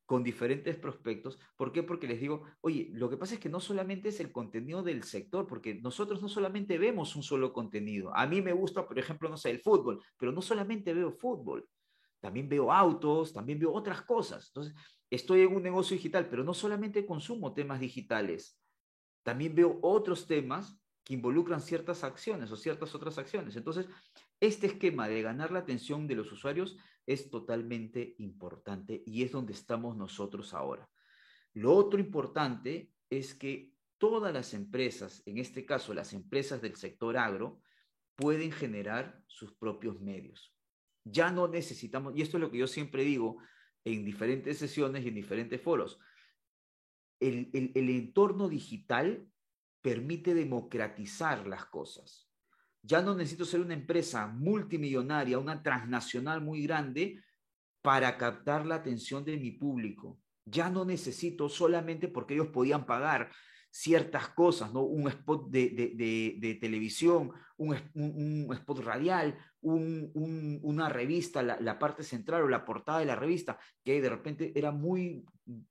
con 0.07 0.25
diferentes 0.25 0.77
prospectos. 0.77 1.39
¿Por 1.57 1.71
qué? 1.71 1.85
Porque 1.85 2.09
les 2.09 2.21
digo, 2.21 2.43
oye, 2.61 2.91
lo 2.93 3.09
que 3.09 3.17
pasa 3.17 3.35
es 3.35 3.41
que 3.41 3.49
no 3.49 3.61
solamente 3.61 4.09
es 4.09 4.19
el 4.19 4.33
contenido 4.33 4.83
del 4.83 5.05
sector, 5.05 5.47
porque 5.47 5.77
nosotros 5.77 6.21
no 6.21 6.29
solamente 6.29 6.79
vemos 6.79 7.15
un 7.15 7.23
solo 7.23 7.53
contenido. 7.53 8.11
A 8.17 8.27
mí 8.27 8.43
me 8.43 8.53
gusta, 8.53 8.89
por 8.89 8.99
ejemplo, 8.99 9.29
no 9.29 9.37
sé, 9.37 9.51
el 9.51 9.61
fútbol, 9.61 10.03
pero 10.19 10.33
no 10.33 10.43
solamente 10.43 10.93
veo 10.93 11.13
fútbol 11.13 11.69
también 12.21 12.49
veo 12.49 12.73
autos, 12.73 13.33
también 13.33 13.59
veo 13.59 13.73
otras 13.73 14.03
cosas. 14.03 14.49
Entonces, 14.49 14.75
estoy 15.11 15.43
en 15.43 15.55
un 15.55 15.63
negocio 15.63 15.97
digital, 15.97 16.29
pero 16.29 16.45
no 16.45 16.55
solamente 16.55 17.07
consumo 17.07 17.55
temas 17.55 17.81
digitales, 17.81 18.59
también 19.23 19.55
veo 19.55 19.79
otros 19.83 20.27
temas 20.27 20.79
que 21.05 21.15
involucran 21.15 21.61
ciertas 21.61 22.05
acciones 22.05 22.51
o 22.51 22.57
ciertas 22.57 22.95
otras 22.95 23.19
acciones. 23.19 23.57
Entonces, 23.57 23.87
este 24.39 24.67
esquema 24.67 25.09
de 25.09 25.23
ganar 25.23 25.51
la 25.51 25.59
atención 25.61 26.07
de 26.07 26.15
los 26.15 26.31
usuarios 26.33 26.77
es 27.07 27.31
totalmente 27.31 28.15
importante 28.19 29.03
y 29.05 29.23
es 29.23 29.33
donde 29.33 29.53
estamos 29.53 29.97
nosotros 29.97 30.55
ahora. 30.55 30.89
Lo 31.53 31.75
otro 31.75 31.99
importante 31.99 32.93
es 33.11 33.35
que 33.35 33.73
todas 33.99 34.33
las 34.33 34.55
empresas, 34.55 35.23
en 35.27 35.39
este 35.39 35.67
caso 35.67 35.93
las 35.93 36.13
empresas 36.13 36.63
del 36.63 36.77
sector 36.77 37.17
agro, 37.19 37.61
pueden 38.15 38.53
generar 38.53 39.23
sus 39.27 39.53
propios 39.53 40.01
medios. 40.01 40.55
Ya 41.05 41.31
no 41.31 41.49
necesitamos, 41.49 42.15
y 42.17 42.23
esto 42.23 42.37
es 42.37 42.41
lo 42.43 42.51
que 42.51 42.59
yo 42.59 42.67
siempre 42.67 43.05
digo 43.05 43.39
en 43.85 44.05
diferentes 44.05 44.59
sesiones 44.59 45.05
y 45.05 45.09
en 45.09 45.15
diferentes 45.15 45.61
foros, 45.61 45.99
el, 47.21 47.51
entorno 47.75 48.49
digital 48.49 49.27
permite 49.83 50.35
democratizar 50.35 51.47
las 51.47 51.67
cosas. 51.67 52.31
Ya 52.83 53.03
no 53.03 53.15
necesito 53.15 53.45
ser 53.45 53.61
una 53.61 53.75
empresa 53.75 54.27
multimillonaria, 54.27 55.39
una 55.39 55.63
transnacional 55.63 56.41
muy 56.41 56.63
grande 56.63 57.23
para 57.83 58.17
captar 58.17 58.67
la 58.67 58.77
atención 58.77 59.25
de 59.25 59.37
mi 59.37 59.53
público. 59.53 60.19
Ya 60.47 60.71
no 60.71 60.85
necesito 60.85 61.49
solamente 61.49 62.09
porque 62.09 62.35
ellos 62.35 62.49
podían 62.49 62.87
pagar 62.87 63.31
ciertas 63.71 64.29
cosas, 64.31 64.73
¿no? 64.73 64.83
Un 64.83 65.09
spot 65.09 65.49
de, 65.49 66.59
televisión, 66.61 67.33
un, 67.57 68.53
spot 68.53 68.81
radial, 68.81 69.39
una 69.63 70.89
revista, 70.89 71.43
la, 71.43 71.79
parte 71.79 72.03
central 72.03 72.43
o 72.43 72.49
la 72.49 72.65
portada 72.65 72.99
de 72.99 73.07
la 73.07 73.17
revista, 73.17 73.59
que 73.85 74.01
de 74.01 74.11
repente 74.11 74.53
era 74.57 74.73
muy, 74.73 75.25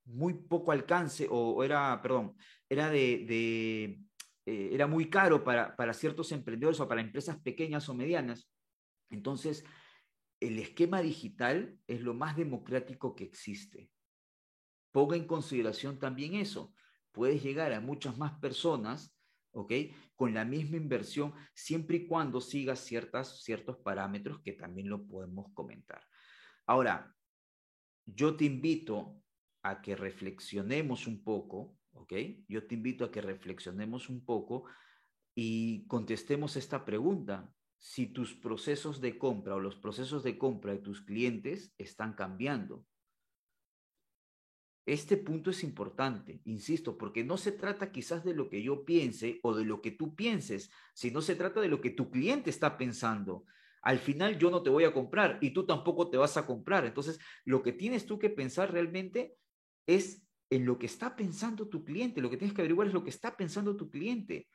muy 0.06 0.34
poco 0.34 0.72
alcance 0.72 1.28
o, 1.30 1.64
era, 1.64 2.02
perdón, 2.02 2.36
era 2.70 2.90
de, 2.90 4.00
eh, 4.46 4.70
era 4.72 4.88
muy 4.88 5.10
caro 5.10 5.44
para, 5.44 5.76
para 5.76 5.94
ciertos 5.94 6.32
emprendedores 6.32 6.80
o 6.80 6.88
para 6.88 7.02
empresas 7.02 7.38
pequeñas 7.42 7.90
o 7.90 7.94
medianas. 7.94 8.50
Entonces, 9.10 9.66
el 10.40 10.58
esquema 10.58 11.02
digital 11.02 11.78
es 11.86 12.02
lo 12.02 12.14
más 12.14 12.38
democrático 12.38 13.14
que 13.14 13.26
existe. 13.26 13.92
Ponga 14.94 15.18
en 15.18 15.28
consideración 15.28 16.00
también 16.00 16.36
eso 16.36 16.74
puedes 17.20 17.44
llegar 17.44 17.74
a 17.74 17.82
muchas 17.82 18.18
más 18.18 18.40
personas, 18.40 19.14
¿ok? 19.52 19.74
Con 20.16 20.34
la 20.34 20.46
misma 20.46 20.78
inversión, 20.78 21.34
siempre 21.54 21.98
y 21.98 22.08
cuando 22.08 22.40
sigas 22.40 22.80
ciertas, 22.80 23.44
ciertos 23.44 23.76
parámetros 23.80 24.40
que 24.42 24.54
también 24.54 24.88
lo 24.88 25.06
podemos 25.06 25.52
comentar. 25.54 26.02
Ahora, 26.66 27.14
yo 28.06 28.38
te 28.38 28.46
invito 28.46 29.22
a 29.64 29.82
que 29.82 29.98
reflexionemos 29.98 31.08
un 31.08 31.22
poco, 31.22 31.76
¿ok? 31.92 32.14
Yo 32.48 32.66
te 32.66 32.76
invito 32.76 33.04
a 33.04 33.12
que 33.12 33.20
reflexionemos 33.20 34.08
un 34.08 34.24
poco 34.24 34.64
y 35.36 35.86
contestemos 35.88 36.56
esta 36.56 36.86
pregunta. 36.86 37.54
Si 37.78 38.14
tus 38.14 38.34
procesos 38.34 39.02
de 39.02 39.18
compra 39.18 39.56
o 39.56 39.60
los 39.60 39.76
procesos 39.76 40.24
de 40.24 40.38
compra 40.38 40.72
de 40.72 40.80
tus 40.80 41.02
clientes 41.02 41.74
están 41.78 42.14
cambiando, 42.14 42.86
este 44.94 45.18
punto 45.18 45.52
es 45.52 45.64
importante, 45.64 46.42
insisto, 46.46 46.98
porque 46.98 47.24
no 47.24 47.38
se 47.38 47.52
trata 47.52 47.92
quizás 47.92 48.24
de 48.24 48.34
lo 48.34 48.50
que 48.50 48.64
yo 48.64 48.86
piense 48.86 49.40
o 49.44 49.56
de 49.56 49.66
lo 49.66 49.82
que 49.82 49.92
tú 49.92 50.16
pienses, 50.16 50.72
sino 50.94 51.22
se 51.22 51.36
trata 51.36 51.62
de 51.62 51.68
lo 51.68 51.82
que 51.82 51.92
tu 51.92 52.10
cliente 52.10 52.50
está 52.50 52.78
pensando. 52.78 53.46
Al 53.82 54.00
final 54.00 54.38
yo 54.38 54.50
no 54.50 54.62
te 54.62 54.70
voy 54.70 54.84
a 54.84 54.94
comprar 54.94 55.38
y 55.42 55.52
tú 55.52 55.66
tampoco 55.66 56.10
te 56.10 56.18
vas 56.18 56.38
a 56.38 56.46
comprar. 56.46 56.86
Entonces, 56.86 57.20
lo 57.46 57.64
que 57.64 57.72
tienes 57.72 58.06
tú 58.06 58.20
que 58.20 58.30
pensar 58.30 58.72
realmente 58.72 59.38
es 59.88 60.24
en 60.50 60.66
lo 60.66 60.80
que 60.80 60.88
está 60.88 61.16
pensando 61.16 61.68
tu 61.68 61.86
cliente. 61.86 62.22
Lo 62.22 62.30
que 62.30 62.38
tienes 62.38 62.56
que 62.56 62.62
averiguar 62.62 62.88
es 62.88 62.94
lo 62.94 63.04
que 63.04 63.10
está 63.10 63.38
pensando 63.38 63.78
tu 63.78 63.90
cliente. 63.90 64.50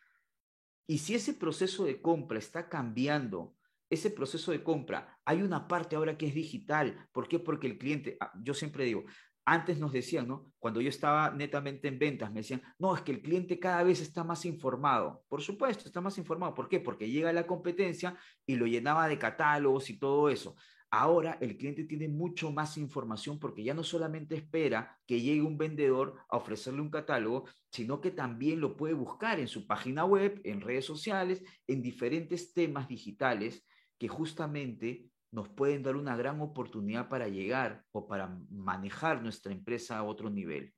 Y 0.86 0.98
si 0.98 1.14
ese 1.14 1.34
proceso 1.34 1.84
de 1.84 2.02
compra 2.02 2.38
está 2.38 2.68
cambiando, 2.68 3.56
ese 3.88 4.10
proceso 4.10 4.50
de 4.52 4.62
compra, 4.62 5.18
hay 5.24 5.42
una 5.42 5.68
parte 5.68 5.96
ahora 5.96 6.18
que 6.18 6.26
es 6.26 6.34
digital. 6.34 7.08
¿Por 7.12 7.28
qué? 7.28 7.38
Porque 7.38 7.66
el 7.66 7.78
cliente, 7.78 8.16
ah, 8.20 8.32
yo 8.42 8.52
siempre 8.52 8.84
digo, 8.84 9.04
antes 9.44 9.78
nos 9.78 9.92
decían, 9.92 10.26
¿no? 10.26 10.52
Cuando 10.58 10.80
yo 10.80 10.88
estaba 10.88 11.30
netamente 11.30 11.88
en 11.88 11.98
ventas, 11.98 12.30
me 12.30 12.40
decían, 12.40 12.62
no, 12.78 12.94
es 12.94 13.02
que 13.02 13.12
el 13.12 13.22
cliente 13.22 13.58
cada 13.58 13.82
vez 13.82 14.00
está 14.00 14.24
más 14.24 14.44
informado. 14.44 15.22
Por 15.28 15.42
supuesto, 15.42 15.84
está 15.86 16.00
más 16.00 16.16
informado. 16.18 16.54
¿Por 16.54 16.68
qué? 16.68 16.80
Porque 16.80 17.10
llega 17.10 17.32
la 17.32 17.46
competencia 17.46 18.16
y 18.46 18.56
lo 18.56 18.66
llenaba 18.66 19.08
de 19.08 19.18
catálogos 19.18 19.90
y 19.90 19.98
todo 19.98 20.30
eso. 20.30 20.56
Ahora 20.90 21.38
el 21.40 21.56
cliente 21.56 21.84
tiene 21.84 22.06
mucho 22.06 22.52
más 22.52 22.78
información 22.78 23.40
porque 23.40 23.64
ya 23.64 23.74
no 23.74 23.82
solamente 23.82 24.36
espera 24.36 24.96
que 25.06 25.20
llegue 25.20 25.42
un 25.42 25.58
vendedor 25.58 26.14
a 26.28 26.36
ofrecerle 26.36 26.80
un 26.80 26.90
catálogo, 26.90 27.46
sino 27.72 28.00
que 28.00 28.12
también 28.12 28.60
lo 28.60 28.76
puede 28.76 28.94
buscar 28.94 29.40
en 29.40 29.48
su 29.48 29.66
página 29.66 30.04
web, 30.04 30.40
en 30.44 30.60
redes 30.60 30.84
sociales, 30.84 31.42
en 31.66 31.82
diferentes 31.82 32.52
temas 32.52 32.86
digitales 32.86 33.66
que 33.98 34.06
justamente 34.06 35.10
nos 35.34 35.48
pueden 35.48 35.82
dar 35.82 35.96
una 35.96 36.16
gran 36.16 36.40
oportunidad 36.40 37.08
para 37.08 37.26
llegar 37.26 37.84
o 37.90 38.06
para 38.06 38.38
manejar 38.50 39.20
nuestra 39.20 39.52
empresa 39.52 39.98
a 39.98 40.04
otro 40.04 40.30
nivel. 40.30 40.72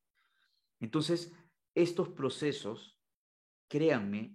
Entonces, 0.81 1.33
estos 1.75 2.09
procesos, 2.09 2.99
créanme, 3.69 4.35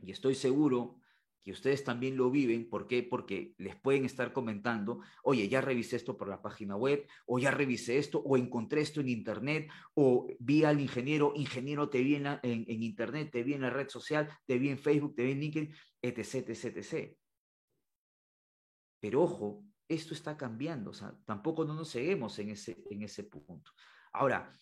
y 0.00 0.12
estoy 0.12 0.36
seguro 0.36 1.00
que 1.42 1.50
ustedes 1.50 1.82
también 1.82 2.16
lo 2.16 2.30
viven, 2.30 2.68
¿por 2.68 2.86
qué? 2.86 3.02
Porque 3.02 3.54
les 3.58 3.74
pueden 3.74 4.04
estar 4.04 4.32
comentando, 4.32 5.00
oye, 5.24 5.48
ya 5.48 5.60
revisé 5.60 5.96
esto 5.96 6.16
por 6.16 6.28
la 6.28 6.40
página 6.40 6.76
web, 6.76 7.04
o 7.26 7.40
ya 7.40 7.50
revisé 7.50 7.98
esto, 7.98 8.20
o 8.20 8.36
encontré 8.36 8.82
esto 8.82 9.00
en 9.00 9.08
internet, 9.08 9.68
o 9.94 10.28
vi 10.38 10.62
al 10.62 10.80
ingeniero, 10.80 11.32
ingeniero, 11.34 11.88
te 11.88 12.00
vi 12.00 12.14
en, 12.14 12.26
en 12.26 12.82
internet, 12.82 13.30
te 13.32 13.42
vi 13.42 13.54
en 13.54 13.62
la 13.62 13.70
red 13.70 13.88
social, 13.88 14.28
te 14.46 14.56
vi 14.56 14.68
en 14.68 14.78
Facebook, 14.78 15.16
te 15.16 15.24
vi 15.24 15.32
en 15.32 15.40
LinkedIn, 15.40 15.74
etc., 16.00 16.48
etc., 16.48 16.76
etc. 16.76 17.18
Pero 19.00 19.22
ojo, 19.22 19.64
esto 19.88 20.14
está 20.14 20.36
cambiando, 20.36 20.90
o 20.90 20.94
sea, 20.94 21.16
tampoco 21.24 21.64
no 21.64 21.74
nos 21.74 21.88
seguimos 21.88 22.38
en 22.38 22.50
ese, 22.50 22.84
en 22.90 23.02
ese 23.02 23.24
punto. 23.24 23.72
Ahora, 24.12 24.52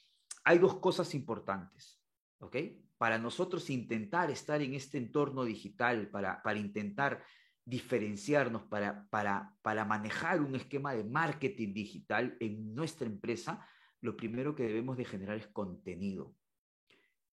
hay 0.45 0.59
dos 0.59 0.78
cosas 0.78 1.14
importantes, 1.14 2.00
¿ok? 2.38 2.57
Para 2.97 3.19
nosotros 3.19 3.69
intentar 3.71 4.31
estar 4.31 4.62
en 4.62 4.75
este 4.75 4.99
entorno 4.99 5.45
digital, 5.45 6.09
para, 6.09 6.43
para 6.43 6.59
intentar 6.59 7.25
diferenciarnos, 7.64 8.62
para, 8.62 9.09
para, 9.09 9.52
para 9.62 9.85
manejar 9.85 10.40
un 10.40 10.55
esquema 10.55 10.95
de 10.95 11.02
marketing 11.02 11.75
digital 11.75 12.37
en 12.38 12.75
nuestra 12.75 13.07
empresa, 13.09 13.66
lo 14.00 14.16
primero 14.16 14.55
que 14.55 14.62
debemos 14.62 14.97
de 14.97 15.05
generar 15.05 15.37
es 15.37 15.49
contenido. 15.49 16.37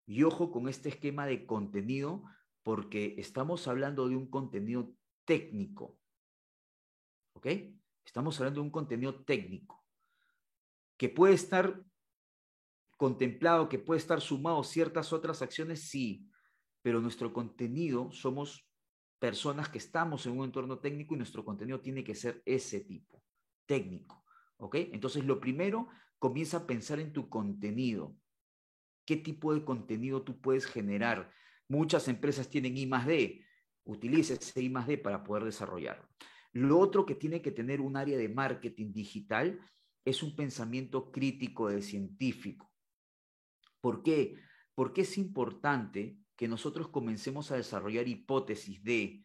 Y 0.06 0.24
ojo 0.24 0.52
con 0.52 0.68
este 0.68 0.90
esquema 0.90 1.26
de 1.26 1.46
contenido, 1.46 2.24
porque 2.64 3.16
estamos 3.18 3.68
hablando 3.70 4.10
de 4.10 4.18
un 4.18 4.30
contenido 4.30 4.94
técnico, 5.24 5.98
¿Ok? 7.38 7.48
Estamos 8.04 8.40
hablando 8.40 8.62
de 8.62 8.66
un 8.66 8.72
contenido 8.72 9.24
técnico 9.24 9.86
que 10.98 11.08
puede 11.08 11.36
estar 11.36 11.84
contemplado, 12.98 13.70
que 13.70 13.78
puede 13.78 14.00
estar 14.00 14.22
sumado 14.22 14.64
ciertas 14.64 15.14
otras 15.14 15.44
acciones, 15.44 15.88
sí, 15.88 16.28
pero 16.82 17.00
nuestro 17.00 17.32
contenido 17.32 18.12
somos 18.12 18.68
personas 19.20 19.70
que 19.70 19.78
estamos 19.78 20.26
en 20.26 20.36
un 20.36 20.46
entorno 20.46 20.80
técnico 20.80 21.14
y 21.14 21.18
nuestro 21.18 21.46
contenido 21.46 21.80
tiene 21.80 22.04
que 22.04 22.16
ser 22.16 22.42
ese 22.44 22.80
tipo, 22.80 23.24
técnico. 23.68 24.26
¿Ok? 24.58 24.76
Entonces, 24.92 25.24
lo 25.24 25.40
primero, 25.40 25.88
comienza 26.18 26.58
a 26.58 26.66
pensar 26.66 27.00
en 27.00 27.14
tu 27.14 27.30
contenido. 27.30 28.16
¿Qué 29.06 29.18
tipo 29.18 29.54
de 29.54 29.64
contenido 29.64 30.24
tú 30.24 30.42
puedes 30.42 30.66
generar? 30.66 31.32
Muchas 31.68 32.08
empresas 32.08 32.50
tienen 32.50 32.76
I 32.76 32.88
más 32.88 33.06
D. 33.06 33.46
Utilice 33.84 34.34
ese 34.34 34.60
I 34.60 34.70
D 34.70 34.98
para 34.98 35.24
poder 35.24 35.44
desarrollarlo. 35.44 36.10
Lo 36.58 36.80
otro 36.80 37.06
que 37.06 37.14
tiene 37.14 37.44
que 37.44 37.52
tener 37.52 37.82
un 37.82 37.98
área 37.98 38.18
de 38.18 38.30
marketing 38.30 38.92
digital 38.92 39.60
es 40.04 40.24
un 40.24 40.36
pensamiento 40.36 41.12
crítico 41.12 41.70
de 41.70 41.84
científico. 41.84 42.74
¿Por 43.80 44.02
qué? 44.02 44.34
Porque 44.74 45.02
es 45.02 45.20
importante 45.20 46.18
que 46.36 46.48
nosotros 46.48 46.88
comencemos 46.88 47.52
a 47.52 47.58
desarrollar 47.58 48.08
hipótesis 48.08 48.84
de, 48.84 49.24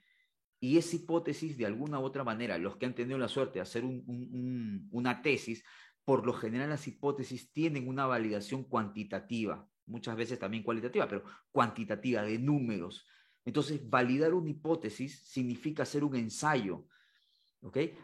y 0.61 0.77
esa 0.77 0.97
hipótesis 0.97 1.57
de 1.57 1.65
alguna 1.65 2.01
u 2.01 2.03
otra 2.03 2.23
manera, 2.23 2.59
los 2.59 2.77
que 2.77 2.85
han 2.85 2.95
tenido 2.95 3.17
la 3.17 3.29
suerte 3.29 3.61
de 3.61 3.62
hacer 3.62 3.83
una 3.83 5.23
tesis, 5.23 5.65
por 6.05 6.27
lo 6.27 6.35
general 6.35 6.69
las 6.69 6.87
hipótesis 6.87 7.51
tienen 7.51 7.89
una 7.89 8.05
validación 8.05 8.65
cuantitativa, 8.65 9.67
muchas 9.87 10.17
veces 10.17 10.39
también 10.39 10.65
cualitativa, 10.65 11.09
pero 11.09 11.25
cuantitativa, 11.51 12.21
de 12.25 12.39
números. 12.39 13.07
Entonces, 13.47 13.89
validar 13.89 14.35
una 14.35 14.51
hipótesis 14.51 15.23
significa 15.25 15.85
hacer 15.85 16.05
un 16.05 16.15
ensayo, 16.15 16.87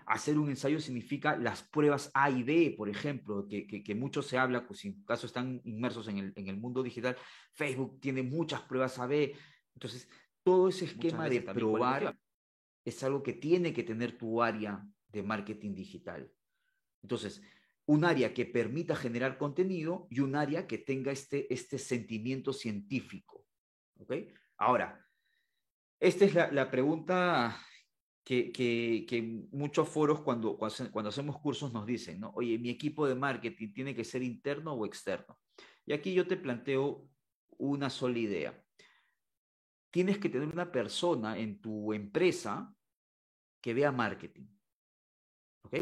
Hacer 0.07 0.39
un 0.39 0.51
ensayo 0.51 0.79
significa 0.79 1.37
las 1.37 1.65
pruebas 1.65 2.13
A 2.15 2.31
y 2.31 2.45
B, 2.45 2.75
por 2.77 2.89
ejemplo, 2.89 3.47
que, 3.49 3.67
que, 3.67 3.95
mucho 3.97 4.23
se 4.23 4.39
habla, 4.39 4.65
pues 4.65 4.81
si 4.81 4.89
en 4.89 5.03
caso 5.05 5.27
están 5.27 5.61
inmersos 5.65 6.07
en 6.07 6.19
el, 6.19 6.33
en 6.37 6.47
el, 6.47 6.57
mundo 6.57 6.81
digital, 6.81 7.17
Facebook 7.55 7.99
tiene 8.01 8.23
muchas 8.23 8.63
pruebas 8.63 9.01
A, 9.01 9.07
B. 9.07 9.35
Entonces, 9.75 10.09
todo 10.45 10.69
ese 10.69 10.85
esquema 10.85 11.29
de 11.29 11.41
probar 11.43 12.17
es 12.85 13.03
algo 13.03 13.21
que 13.21 13.33
tiene 13.33 13.73
que 13.73 13.83
tener 13.83 14.17
tu 14.17 14.41
área 14.41 14.87
de 15.09 15.25
marketing 15.25 15.75
digital. 15.75 16.31
Entonces, 17.03 17.43
un 17.87 18.05
área 18.05 18.33
que 18.33 18.47
permita 18.47 18.95
generar 18.95 19.39
contenido 19.39 20.07
y 20.09 20.21
un 20.21 20.37
área 20.37 20.69
que 20.69 20.79
tenga 20.79 21.11
este, 21.11 21.53
este 21.53 21.79
sentimiento 21.79 22.53
científico. 22.53 23.45
¿Ok? 23.99 24.15
Ahora, 24.57 25.05
esta 25.99 26.25
es 26.27 26.35
la, 26.35 26.53
la 26.53 26.71
pregunta 26.71 27.59
que, 28.29 29.49
muchos 29.53 29.89
foros 29.89 30.21
cuando, 30.21 30.59
cuando 30.59 31.09
hacemos 31.09 31.39
cursos 31.39 31.73
nos 31.73 31.87
dicen, 31.87 32.21
¿no? 32.21 32.31
Oye, 32.35 32.59
mi 32.59 32.69
equipo 32.69 33.07
de 33.07 33.15
marketing 33.15 33.73
tiene 33.73 33.95
que 33.95 34.05
ser 34.05 34.23
interno 34.23 34.75
o 34.75 34.85
externo. 34.85 35.39
Y 35.87 35.95
aquí 35.95 36.13
yo 36.13 36.27
te 36.27 36.37
planteo 36.37 37.09
una 37.57 37.89
sola 37.89 38.19
idea. 38.19 38.63
Tienes 39.91 40.19
que 40.19 40.29
tener 40.29 40.49
una 40.49 40.71
persona 40.71 41.39
en 41.39 41.59
tu 41.59 41.95
empresa 41.95 42.71
que 43.63 43.73
vea 43.73 43.93
marketing. 43.93 44.47
¿Ok? 45.63 45.77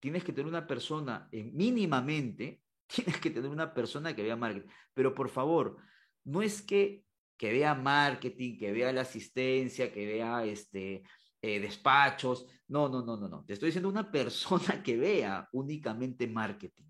Tienes 0.00 0.24
que 0.24 0.32
tener 0.32 0.48
una 0.48 0.66
persona, 0.66 1.28
mínimamente, 1.30 2.64
tienes 2.88 3.20
que 3.20 3.30
tener 3.30 3.48
una 3.48 3.72
persona 3.72 4.16
que 4.16 4.24
vea 4.24 4.34
marketing. 4.34 4.68
Pero 4.92 5.14
por 5.14 5.28
favor, 5.28 5.76
no 6.24 6.42
es 6.42 6.62
que, 6.62 7.04
que 7.36 7.52
vea 7.52 7.76
marketing, 7.76 8.58
que 8.58 8.72
vea 8.72 8.92
la 8.92 9.02
asistencia, 9.02 9.92
que 9.92 10.04
vea 10.04 10.44
este, 10.44 11.04
eh, 11.42 11.60
despachos. 11.60 12.46
No, 12.68 12.88
no, 12.88 13.04
no, 13.04 13.16
no, 13.16 13.28
no. 13.28 13.44
Te 13.44 13.52
estoy 13.52 13.66
diciendo 13.66 13.88
una 13.88 14.10
persona 14.10 14.82
que 14.82 14.96
vea 14.96 15.48
únicamente 15.52 16.26
marketing. 16.26 16.84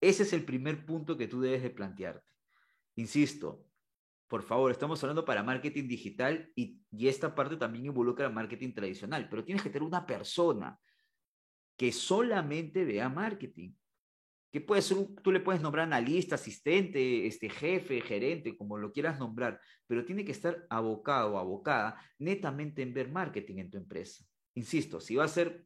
Ese 0.00 0.22
es 0.22 0.32
el 0.32 0.44
primer 0.44 0.86
punto 0.86 1.16
que 1.16 1.28
tú 1.28 1.40
debes 1.40 1.62
de 1.62 1.70
plantearte. 1.70 2.34
Insisto, 2.96 3.66
por 4.28 4.42
favor, 4.42 4.70
estamos 4.70 5.02
hablando 5.02 5.24
para 5.24 5.42
marketing 5.42 5.86
digital 5.86 6.50
y, 6.56 6.80
y 6.90 7.08
esta 7.08 7.34
parte 7.34 7.56
también 7.56 7.86
involucra 7.86 8.30
marketing 8.30 8.72
tradicional, 8.72 9.28
pero 9.28 9.44
tienes 9.44 9.62
que 9.62 9.70
tener 9.70 9.86
una 9.86 10.06
persona 10.06 10.78
que 11.76 11.92
solamente 11.92 12.84
vea 12.84 13.08
marketing 13.08 13.74
que 14.52 14.60
puede 14.60 14.82
tú 15.22 15.32
le 15.32 15.40
puedes 15.40 15.62
nombrar 15.62 15.86
analista, 15.86 16.34
asistente, 16.34 17.26
este, 17.26 17.48
jefe, 17.48 18.02
gerente, 18.02 18.54
como 18.54 18.76
lo 18.76 18.92
quieras 18.92 19.18
nombrar, 19.18 19.58
pero 19.86 20.04
tiene 20.04 20.26
que 20.26 20.32
estar 20.32 20.66
abocado 20.68 21.34
o 21.34 21.38
abocada 21.38 21.98
netamente 22.18 22.82
en 22.82 22.92
ver 22.92 23.10
marketing 23.10 23.56
en 23.56 23.70
tu 23.70 23.78
empresa. 23.78 24.24
Insisto, 24.54 25.00
si 25.00 25.16
va 25.16 25.24
a 25.24 25.28
ser 25.28 25.64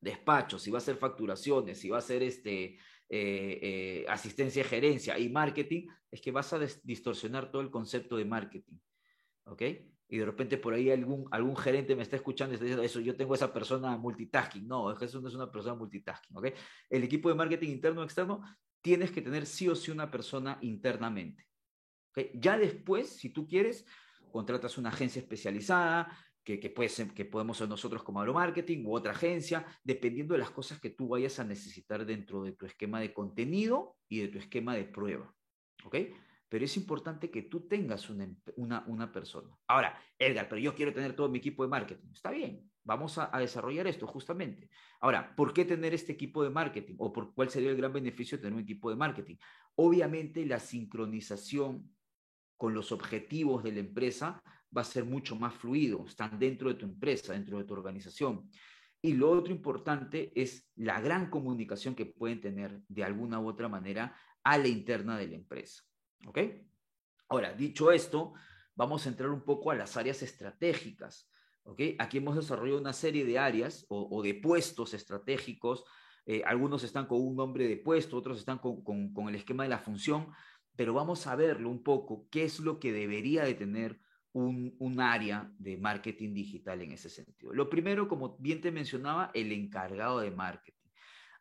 despacho, 0.00 0.58
si 0.58 0.72
va 0.72 0.78
a 0.78 0.80
ser 0.80 0.96
facturaciones, 0.96 1.78
si 1.78 1.88
va 1.88 1.98
a 1.98 2.02
ser 2.02 2.24
este, 2.24 2.78
eh, 3.08 3.60
eh, 3.62 4.04
asistencia 4.08 4.64
gerencia 4.64 5.16
y 5.18 5.28
marketing, 5.28 5.86
es 6.10 6.20
que 6.20 6.32
vas 6.32 6.52
a 6.52 6.58
distorsionar 6.82 7.52
todo 7.52 7.62
el 7.62 7.70
concepto 7.70 8.16
de 8.16 8.24
marketing. 8.24 8.78
¿Ok? 9.44 9.62
Y 10.08 10.18
de 10.18 10.24
repente 10.24 10.56
por 10.58 10.74
ahí 10.74 10.90
algún, 10.90 11.26
algún 11.30 11.56
gerente 11.56 11.96
me 11.96 12.02
está 12.02 12.16
escuchando 12.16 12.52
y 12.52 12.54
está 12.54 12.64
diciendo 12.64 12.84
eso, 12.84 13.00
yo 13.00 13.16
tengo 13.16 13.34
esa 13.34 13.52
persona 13.52 13.96
multitasking. 13.96 14.66
No, 14.66 14.92
eso 14.98 15.20
no 15.20 15.28
es 15.28 15.34
una 15.34 15.50
persona 15.50 15.74
multitasking. 15.74 16.36
¿ok? 16.36 16.46
El 16.90 17.04
equipo 17.04 17.28
de 17.28 17.34
marketing 17.34 17.70
interno 17.70 18.00
o 18.00 18.04
externo 18.04 18.42
tienes 18.80 19.10
que 19.10 19.22
tener 19.22 19.46
sí 19.46 19.68
o 19.68 19.74
sí 19.74 19.90
una 19.90 20.10
persona 20.10 20.58
internamente. 20.60 21.46
¿ok? 22.10 22.26
Ya 22.34 22.56
después, 22.56 23.08
si 23.08 23.30
tú 23.30 23.48
quieres, 23.48 23.84
contratas 24.30 24.78
una 24.78 24.90
agencia 24.90 25.20
especializada, 25.20 26.16
que, 26.44 26.60
que, 26.60 26.70
puede 26.70 26.88
ser, 26.88 27.12
que 27.12 27.24
podemos 27.24 27.58
ser 27.58 27.68
nosotros 27.68 28.04
como 28.04 28.20
agromarketing 28.20 28.86
u 28.86 28.94
otra 28.94 29.10
agencia, 29.10 29.66
dependiendo 29.82 30.34
de 30.34 30.38
las 30.38 30.50
cosas 30.52 30.78
que 30.78 30.90
tú 30.90 31.08
vayas 31.08 31.40
a 31.40 31.44
necesitar 31.44 32.06
dentro 32.06 32.44
de 32.44 32.52
tu 32.52 32.66
esquema 32.66 33.00
de 33.00 33.12
contenido 33.12 33.96
y 34.08 34.20
de 34.20 34.28
tu 34.28 34.38
esquema 34.38 34.76
de 34.76 34.84
prueba. 34.84 35.34
¿Ok? 35.84 35.96
Pero 36.48 36.64
es 36.64 36.76
importante 36.76 37.30
que 37.30 37.42
tú 37.42 37.66
tengas 37.66 38.08
una, 38.08 38.28
una, 38.56 38.84
una 38.86 39.12
persona. 39.12 39.48
Ahora, 39.66 40.00
Edgar, 40.18 40.48
pero 40.48 40.60
yo 40.60 40.74
quiero 40.74 40.92
tener 40.92 41.14
todo 41.14 41.28
mi 41.28 41.38
equipo 41.38 41.64
de 41.64 41.68
marketing. 41.68 42.08
Está 42.12 42.30
bien, 42.30 42.70
vamos 42.84 43.18
a, 43.18 43.34
a, 43.36 43.40
desarrollar 43.40 43.86
esto 43.86 44.06
justamente. 44.06 44.70
Ahora, 45.00 45.34
¿por 45.34 45.52
qué 45.52 45.64
tener 45.64 45.92
este 45.92 46.12
equipo 46.12 46.44
de 46.44 46.50
marketing? 46.50 46.94
¿O 46.98 47.12
por 47.12 47.34
cuál 47.34 47.50
sería 47.50 47.70
el 47.70 47.76
gran 47.76 47.92
beneficio 47.92 48.38
de 48.38 48.42
tener 48.42 48.54
un 48.54 48.62
equipo 48.62 48.90
de 48.90 48.96
marketing? 48.96 49.36
Obviamente 49.74 50.46
la 50.46 50.60
sincronización 50.60 51.90
con 52.56 52.74
los 52.74 52.92
objetivos 52.92 53.62
de 53.62 53.72
la 53.72 53.80
empresa 53.80 54.42
va 54.76 54.82
a 54.82 54.84
ser 54.84 55.04
mucho 55.04 55.36
más 55.36 55.54
fluido, 55.54 56.04
están 56.06 56.38
dentro 56.38 56.68
de 56.68 56.76
tu 56.76 56.86
empresa, 56.86 57.32
dentro 57.32 57.58
de 57.58 57.64
tu 57.64 57.74
organización. 57.74 58.48
Y 59.02 59.14
lo 59.14 59.30
otro 59.30 59.52
importante 59.52 60.32
es 60.34 60.68
la 60.74 61.00
gran 61.00 61.30
comunicación 61.30 61.94
que 61.94 62.06
pueden 62.06 62.40
tener 62.40 62.80
de 62.88 63.04
alguna 63.04 63.38
u 63.38 63.48
otra 63.48 63.68
manera 63.68 64.16
a 64.42 64.58
la 64.58 64.68
interna 64.68 65.16
de 65.16 65.28
la 65.28 65.34
empresa. 65.36 65.82
¿Ok? 66.26 66.38
Ahora, 67.28 67.52
dicho 67.52 67.90
esto, 67.92 68.34
vamos 68.74 69.04
a 69.06 69.08
entrar 69.08 69.30
un 69.30 69.44
poco 69.44 69.70
a 69.70 69.74
las 69.74 69.96
áreas 69.96 70.22
estratégicas. 70.22 71.30
¿Ok? 71.64 71.80
Aquí 71.98 72.18
hemos 72.18 72.36
desarrollado 72.36 72.80
una 72.80 72.92
serie 72.92 73.24
de 73.24 73.38
áreas 73.38 73.84
o, 73.88 74.22
de 74.22 74.34
puestos 74.34 74.94
estratégicos. 74.94 75.84
Eh, 76.24 76.42
algunos 76.44 76.84
están 76.84 77.06
con 77.06 77.20
un 77.20 77.36
nombre 77.36 77.66
de 77.68 77.76
puesto, 77.76 78.16
otros 78.16 78.38
están 78.38 78.58
con, 78.58 78.82
con, 78.82 79.12
con 79.12 79.28
el 79.28 79.34
esquema 79.34 79.64
de 79.64 79.68
la 79.70 79.78
función, 79.78 80.28
pero 80.76 80.94
vamos 80.94 81.26
a 81.26 81.36
verlo 81.36 81.70
un 81.70 81.82
poco, 81.82 82.28
qué 82.30 82.44
es 82.44 82.60
lo 82.60 82.78
que 82.78 82.92
debería 82.92 83.44
de 83.44 83.54
tener 83.54 84.00
un, 84.36 85.00
área 85.00 85.50
de 85.58 85.78
marketing 85.78 86.34
digital 86.34 86.82
en 86.82 86.92
ese 86.92 87.08
sentido. 87.08 87.52
Lo 87.52 87.70
primero, 87.70 88.06
como 88.06 88.36
bien 88.38 88.60
te 88.60 88.70
mencionaba, 88.70 89.30
el 89.32 89.50
encargado 89.52 90.20
de 90.20 90.30
marketing. 90.30 90.75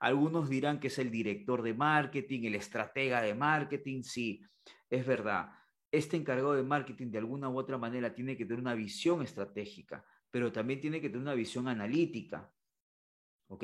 Algunos 0.06 0.50
dirán 0.50 0.80
que 0.80 0.90
es 0.90 1.00
el 1.00 1.10
director 1.10 1.64
de 1.64 1.74
marketing, 1.74 2.44
el 2.44 2.54
estratega 2.54 3.24
de 3.24 3.34
marketing. 3.34 4.04
Sí, 4.04 4.40
es 4.88 5.04
verdad. 5.04 5.50
Este 5.92 6.16
encargado 6.16 6.54
de 6.54 6.62
marketing 6.62 7.10
de 7.10 7.18
alguna 7.18 7.50
u 7.50 7.58
otra 7.58 7.80
manera 7.80 8.14
tiene 8.14 8.38
que 8.38 8.46
tener 8.46 8.60
una 8.60 8.76
visión 8.76 9.24
estratégica, 9.24 10.06
pero 10.30 10.52
también 10.52 10.80
tiene 10.80 11.02
que 11.02 11.10
tener 11.10 11.24
una 11.24 11.34
visión 11.34 11.68
analítica. 11.68 12.54
¿Ok? 13.48 13.64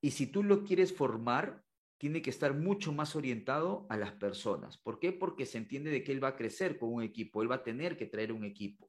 Y 0.00 0.10
si 0.10 0.28
tú 0.28 0.42
lo 0.42 0.64
quieres 0.64 0.96
formar, 0.96 1.62
tiene 1.98 2.22
que 2.22 2.30
estar 2.30 2.54
mucho 2.54 2.90
más 2.94 3.14
orientado 3.14 3.86
a 3.90 3.98
las 3.98 4.12
personas. 4.12 4.78
¿Por 4.78 4.98
qué? 4.98 5.12
Porque 5.12 5.44
se 5.44 5.58
entiende 5.58 5.90
de 5.90 6.02
que 6.02 6.12
él 6.12 6.24
va 6.24 6.28
a 6.28 6.36
crecer 6.36 6.78
con 6.78 6.94
un 6.94 7.02
equipo, 7.02 7.42
él 7.42 7.50
va 7.50 7.56
a 7.56 7.62
tener 7.62 7.98
que 7.98 8.06
traer 8.06 8.32
un 8.32 8.46
equipo. 8.46 8.88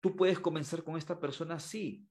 Tú 0.00 0.16
puedes 0.16 0.40
comenzar 0.40 0.82
con 0.82 0.96
esta 0.96 1.20
persona, 1.20 1.60
sí, 1.60 2.08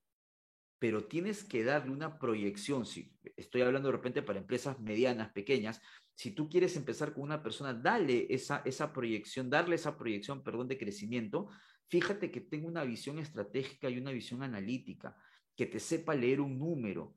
pero 0.83 1.05
tienes 1.05 1.45
que 1.45 1.63
darle 1.63 1.93
una 1.93 2.19
proyección. 2.19 2.85
Si 2.85 3.09
estoy 3.37 3.61
hablando 3.61 3.87
de 3.87 3.95
repente 3.95 4.21
para 4.21 4.39
empresas 4.39 4.81
medianas, 4.81 5.31
pequeñas, 5.31 5.79
si 6.13 6.31
tú 6.31 6.49
quieres 6.49 6.75
empezar 6.75 7.13
con 7.13 7.23
una 7.23 7.41
persona, 7.41 7.73
dale 7.73 8.27
esa, 8.29 8.61
esa 8.65 8.91
proyección, 8.91 9.49
darle 9.49 9.75
esa 9.75 9.97
proyección, 9.97 10.43
perdón, 10.43 10.67
de 10.67 10.77
crecimiento. 10.77 11.47
Fíjate 11.87 12.31
que 12.31 12.41
tenga 12.41 12.67
una 12.67 12.83
visión 12.83 13.17
estratégica 13.17 13.89
y 13.89 13.97
una 13.97 14.11
visión 14.11 14.43
analítica, 14.43 15.15
que 15.55 15.67
te 15.67 15.79
sepa 15.79 16.15
leer 16.15 16.41
un 16.41 16.59
número, 16.59 17.15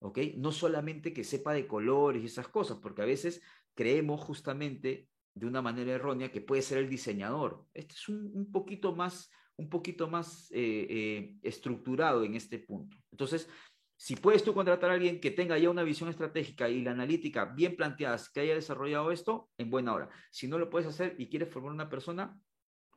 ¿ok? 0.00 0.18
No 0.36 0.52
solamente 0.52 1.14
que 1.14 1.24
sepa 1.24 1.54
de 1.54 1.66
colores 1.66 2.22
y 2.22 2.26
esas 2.26 2.48
cosas, 2.48 2.76
porque 2.82 3.00
a 3.00 3.06
veces 3.06 3.40
creemos 3.74 4.20
justamente 4.20 5.08
de 5.32 5.46
una 5.46 5.62
manera 5.62 5.92
errónea 5.92 6.30
que 6.30 6.42
puede 6.42 6.60
ser 6.60 6.76
el 6.76 6.90
diseñador. 6.90 7.64
Este 7.72 7.94
es 7.94 8.10
un, 8.10 8.52
poquito 8.52 8.94
más, 8.94 9.30
un 9.56 9.68
poquito 9.68 10.08
más 10.08 10.50
eh, 10.52 10.86
eh, 10.88 11.36
estructurado 11.42 12.24
en 12.24 12.34
este 12.34 12.58
punto. 12.58 12.96
Entonces, 13.10 13.48
si 13.96 14.14
puedes 14.16 14.44
tú 14.44 14.52
contratar 14.52 14.90
a 14.90 14.94
alguien 14.94 15.20
que 15.20 15.30
tenga 15.30 15.58
ya 15.58 15.70
una 15.70 15.82
visión 15.82 16.10
estratégica 16.10 16.68
y 16.68 16.82
la 16.82 16.90
analítica 16.90 17.46
bien 17.46 17.76
planteadas, 17.76 18.28
que 18.28 18.40
haya 18.40 18.54
desarrollado 18.54 19.10
esto, 19.10 19.48
en 19.56 19.70
buena 19.70 19.94
hora. 19.94 20.10
Si 20.30 20.46
no 20.46 20.58
lo 20.58 20.68
puedes 20.68 20.86
hacer 20.86 21.14
y 21.18 21.28
quieres 21.30 21.48
formar 21.48 21.72
una 21.72 21.88
persona, 21.88 22.38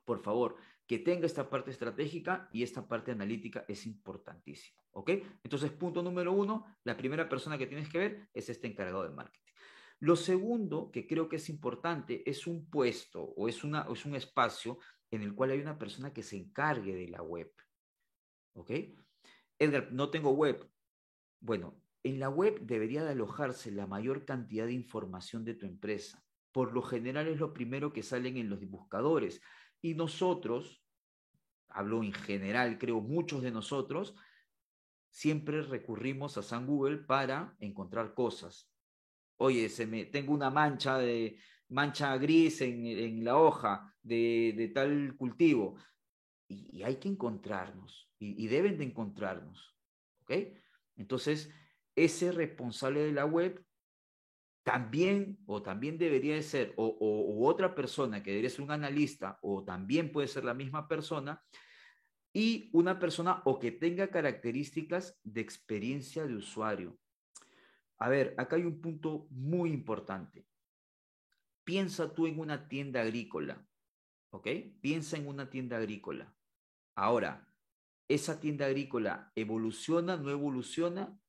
por 0.03 0.21
favor, 0.21 0.57
que 0.85 0.99
tenga 0.99 1.25
esta 1.25 1.49
parte 1.49 1.71
estratégica 1.71 2.49
y 2.51 2.63
esta 2.63 2.87
parte 2.87 3.11
analítica 3.11 3.63
es 3.67 3.85
importantísimo. 3.85 4.81
¿Ok? 4.91 5.11
Entonces, 5.43 5.71
punto 5.71 6.03
número 6.03 6.33
uno, 6.33 6.65
la 6.83 6.97
primera 6.97 7.29
persona 7.29 7.57
que 7.57 7.67
tienes 7.67 7.87
que 7.87 7.99
ver 7.99 8.29
es 8.33 8.49
este 8.49 8.67
encargado 8.67 9.03
de 9.03 9.11
marketing. 9.11 9.53
Lo 9.99 10.15
segundo 10.15 10.91
que 10.91 11.05
creo 11.05 11.29
que 11.29 11.35
es 11.35 11.49
importante 11.49 12.27
es 12.29 12.47
un 12.47 12.69
puesto 12.69 13.21
o 13.21 13.47
es, 13.47 13.63
una, 13.63 13.85
es 13.91 14.05
un 14.05 14.15
espacio 14.15 14.79
en 15.11 15.21
el 15.21 15.33
cual 15.33 15.51
hay 15.51 15.59
una 15.59 15.77
persona 15.77 16.13
que 16.13 16.23
se 16.23 16.37
encargue 16.37 16.95
de 16.95 17.07
la 17.07 17.21
web. 17.21 17.51
¿Ok? 18.53 18.71
Edgar, 19.57 19.91
no 19.91 20.09
tengo 20.09 20.31
web. 20.31 20.69
Bueno, 21.39 21.81
en 22.03 22.19
la 22.19 22.29
web 22.29 22.59
debería 22.61 23.03
de 23.03 23.11
alojarse 23.11 23.71
la 23.71 23.87
mayor 23.87 24.25
cantidad 24.25 24.65
de 24.65 24.73
información 24.73 25.43
de 25.43 25.55
tu 25.55 25.65
empresa. 25.65 26.23
Por 26.51 26.73
lo 26.73 26.81
general 26.81 27.27
es 27.27 27.39
lo 27.39 27.53
primero 27.53 27.93
que 27.93 28.03
salen 28.03 28.37
en 28.37 28.49
los 28.49 28.59
buscadores. 28.67 29.41
Y 29.81 29.95
nosotros, 29.95 30.83
hablo 31.67 32.03
en 32.03 32.13
general, 32.13 32.77
creo 32.77 33.01
muchos 33.01 33.41
de 33.41 33.51
nosotros, 33.51 34.15
siempre 35.09 35.61
recurrimos 35.61 36.37
a 36.37 36.43
San 36.43 36.67
Google 36.67 36.97
para 36.99 37.55
encontrar 37.59 38.13
cosas. 38.13 38.71
Oye, 39.37 39.69
se 39.69 39.87
me, 39.87 40.05
tengo 40.05 40.33
una 40.33 40.49
mancha 40.49 40.97
de 40.97 41.39
mancha 41.69 42.17
gris 42.17 42.61
en, 42.61 43.23
la 43.23 43.37
hoja 43.37 43.93
de, 44.01 44.71
tal 44.73 45.15
cultivo. 45.15 45.77
Y, 46.47 46.83
hay 46.83 46.95
que 46.97 47.07
encontrarnos, 47.07 48.11
y, 48.19 48.47
deben 48.47 48.77
de 48.77 48.85
encontrarnos. 48.85 49.75
¿Ok? 50.21 50.31
Entonces, 50.97 51.51
ese 51.95 52.31
responsable 52.31 53.01
de 53.01 53.13
la 53.13 53.25
web 53.25 53.63
también 54.63 55.39
o 55.45 55.61
también 55.61 55.97
debería 55.97 56.35
de 56.35 56.43
ser, 56.43 56.73
o, 56.77 57.47
otra 57.47 57.73
persona 57.73 58.21
que 58.21 58.31
debería 58.31 58.49
ser 58.49 58.61
un 58.61 58.71
analista, 58.71 59.39
o 59.41 59.63
también 59.63 60.11
puede 60.11 60.27
ser 60.27 60.43
la 60.43 60.53
misma 60.53 60.87
persona, 60.87 61.41
y 62.31 62.69
una 62.73 62.99
persona 62.99 63.41
o 63.45 63.57
que 63.57 63.71
tenga 63.71 64.09
características 64.09 65.19
de 65.23 65.41
experiencia 65.41 66.25
de 66.25 66.35
usuario. 66.35 66.99
A 67.97 68.09
ver, 68.09 68.35
acá 68.37 68.55
hay 68.55 68.63
un 68.63 68.79
punto 68.79 69.27
muy 69.31 69.71
importante. 69.71 70.45
Piensa 71.69 72.15
tú 72.15 72.25
en 72.25 72.39
una 72.39 72.67
tienda 72.67 73.01
agrícola, 73.01 73.63
¿ok? 74.31 74.47
Piensa 74.81 75.17
en 75.17 75.27
una 75.27 75.51
tienda 75.51 75.77
agrícola. 75.77 76.35
Ahora, 76.95 77.47
¿esa 78.07 78.39
tienda 78.39 78.65
agrícola 78.65 79.31
evoluciona, 79.35 80.17
no 80.17 80.31
evoluciona? 80.31 81.19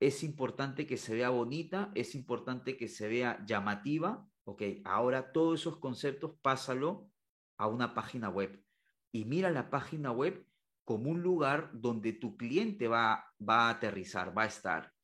es 0.00 0.24
importante 0.24 0.86
que 0.86 0.96
se 0.96 1.14
vea 1.14 1.28
bonita, 1.28 1.92
es 1.94 2.14
importante 2.14 2.78
que 2.78 2.88
se 2.88 3.06
vea 3.06 3.44
llamativa, 3.46 4.26
ok, 4.44 4.62
ahora 4.84 5.30
todos 5.30 5.60
esos 5.60 5.76
conceptos 5.76 6.32
pásalo 6.40 7.10
a 7.58 7.66
una 7.66 7.92
página 7.92 8.30
web 8.30 8.64
y 9.12 9.26
mira 9.26 9.50
la 9.50 9.68
página 9.68 10.10
web 10.10 10.46
como 10.84 11.10
un 11.10 11.22
lugar 11.22 11.70
donde 11.74 12.14
tu 12.14 12.38
cliente 12.38 12.88
va, 12.88 13.34
va 13.46 13.68
a 13.68 13.70
aterrizar, 13.70 14.36
va 14.36 14.44
a 14.44 14.46
estar. 14.46 14.94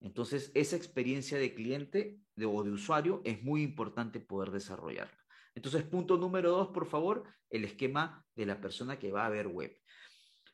Entonces, 0.00 0.50
esa 0.54 0.76
experiencia 0.76 1.36
de 1.36 1.54
cliente 1.54 2.18
o 2.46 2.62
de 2.62 2.70
usuario 2.70 3.22
es 3.24 3.42
muy 3.42 3.62
importante 3.62 4.20
poder 4.20 4.50
desarrollarla. 4.50 5.18
Entonces, 5.54 5.82
punto 5.84 6.16
número 6.16 6.50
dos, 6.50 6.68
por 6.68 6.86
favor, 6.86 7.24
el 7.48 7.64
esquema 7.64 8.24
de 8.34 8.46
la 8.46 8.60
persona 8.60 8.98
que 8.98 9.10
va 9.10 9.26
a 9.26 9.30
ver 9.30 9.48
web. 9.48 9.76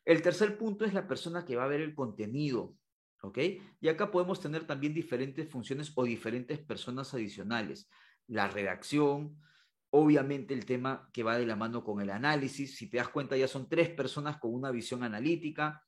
El 0.05 0.22
tercer 0.22 0.57
punto 0.57 0.85
es 0.85 0.94
la 0.94 1.07
persona 1.07 1.44
que 1.44 1.57
va 1.57 1.64
a 1.64 1.68
ver 1.68 1.81
el 1.81 1.94
contenido. 1.94 2.75
¿ok? 3.22 3.38
Y 3.81 3.88
acá 3.88 4.11
podemos 4.11 4.40
tener 4.40 4.66
también 4.66 4.94
diferentes 4.94 5.49
funciones 5.51 5.92
o 5.94 6.05
diferentes 6.05 6.59
personas 6.59 7.12
adicionales. 7.12 7.90
La 8.29 8.49
redacción, 8.49 9.40
obviamente 9.90 10.55
el 10.55 10.64
tema 10.64 11.09
que 11.12 11.22
va 11.22 11.38
de 11.38 11.46
la 11.46 11.57
mano 11.57 11.85
con 11.85 12.01
el 12.01 12.11
análisis, 12.11 12.77
si 12.77 12.88
te 12.88 12.99
das 12.99 13.09
cuenta 13.09 13.37
ya 13.37 13.49
son 13.49 13.68
tres 13.68 13.90
personas 13.90 14.38
con 14.38 14.55
una 14.55 14.70
visión 14.70 15.03
analítica, 15.03 15.83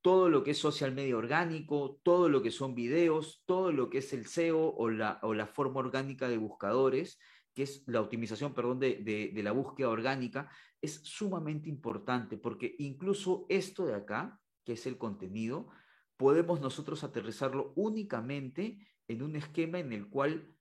todo 0.00 0.28
lo 0.28 0.44
que 0.44 0.52
es 0.52 0.58
social 0.58 0.92
media 0.92 1.16
orgánico, 1.16 2.00
todo 2.02 2.28
lo 2.28 2.42
que 2.42 2.50
son 2.50 2.74
videos, 2.74 3.42
todo 3.46 3.72
lo 3.72 3.90
que 3.90 3.98
es 3.98 4.12
el 4.12 4.26
SEO 4.26 4.74
o 4.74 4.90
la, 4.90 5.18
o 5.22 5.34
la 5.34 5.46
forma 5.46 5.80
orgánica 5.80 6.28
de 6.28 6.38
buscadores, 6.38 7.18
que 7.54 7.64
es 7.64 7.82
la 7.86 8.00
optimización, 8.00 8.54
perdón, 8.54 8.78
de, 8.78 9.32
de 9.34 9.42
la 9.42 9.52
búsqueda 9.52 9.88
orgánica, 9.88 10.50
es 10.80 11.00
sumamente 11.02 11.68
importante 11.68 12.38
porque 12.38 12.76
incluso 12.78 13.46
esto 13.48 13.84
de 13.86 13.94
acá, 13.94 14.40
que 14.64 14.74
es 14.74 14.86
el 14.86 14.96
contenido, 14.96 15.68
podemos 16.16 16.60
nosotros 16.60 17.02
aterrizarlo 17.04 17.72
únicamente 17.76 18.78
en 19.08 19.22
un 19.22 19.36
esquema 19.36 19.78
en 19.78 19.92
el 19.92 20.08
cual 20.08 20.54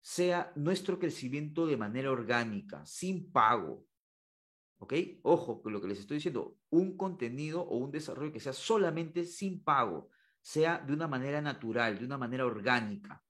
sea 0.00 0.52
nuestro 0.56 0.98
crecimiento 0.98 1.66
de 1.66 1.76
manera 1.76 2.10
orgánica, 2.10 2.84
sin 2.86 3.30
pago. 3.30 3.86
¿Ok? 4.82 4.94
Ojo 5.22 5.60
con 5.62 5.72
lo 5.72 5.80
que 5.80 5.88
les 5.88 6.00
estoy 6.00 6.16
diciendo, 6.16 6.56
un 6.70 6.96
contenido 6.96 7.60
o 7.60 7.76
un 7.76 7.90
desarrollo 7.90 8.32
que 8.32 8.40
sea 8.40 8.54
solamente 8.54 9.24
sin 9.24 9.62
pago, 9.62 10.08
sea 10.40 10.78
de 10.78 10.94
una 10.94 11.06
manera 11.06 11.42
natural, 11.42 11.98
de 11.98 12.06
una 12.06 12.16
manera 12.16 12.46
orgánica. 12.46 13.22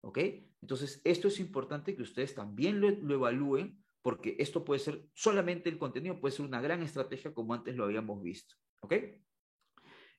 ¿Ok? 0.00 0.18
Entonces, 0.62 1.02
esto 1.04 1.28
es 1.28 1.38
importante 1.38 1.94
que 1.94 2.02
ustedes 2.02 2.34
también 2.34 2.80
lo, 2.80 2.90
lo 2.90 3.14
evalúen 3.14 3.84
porque 4.00 4.36
esto 4.38 4.64
puede 4.64 4.78
ser 4.78 5.04
solamente 5.12 5.68
el 5.68 5.78
contenido, 5.78 6.18
puede 6.18 6.34
ser 6.34 6.46
una 6.46 6.60
gran 6.60 6.82
estrategia 6.82 7.34
como 7.34 7.52
antes 7.52 7.76
lo 7.76 7.84
habíamos 7.84 8.22
visto. 8.22 8.54
¿Ok? 8.80 8.94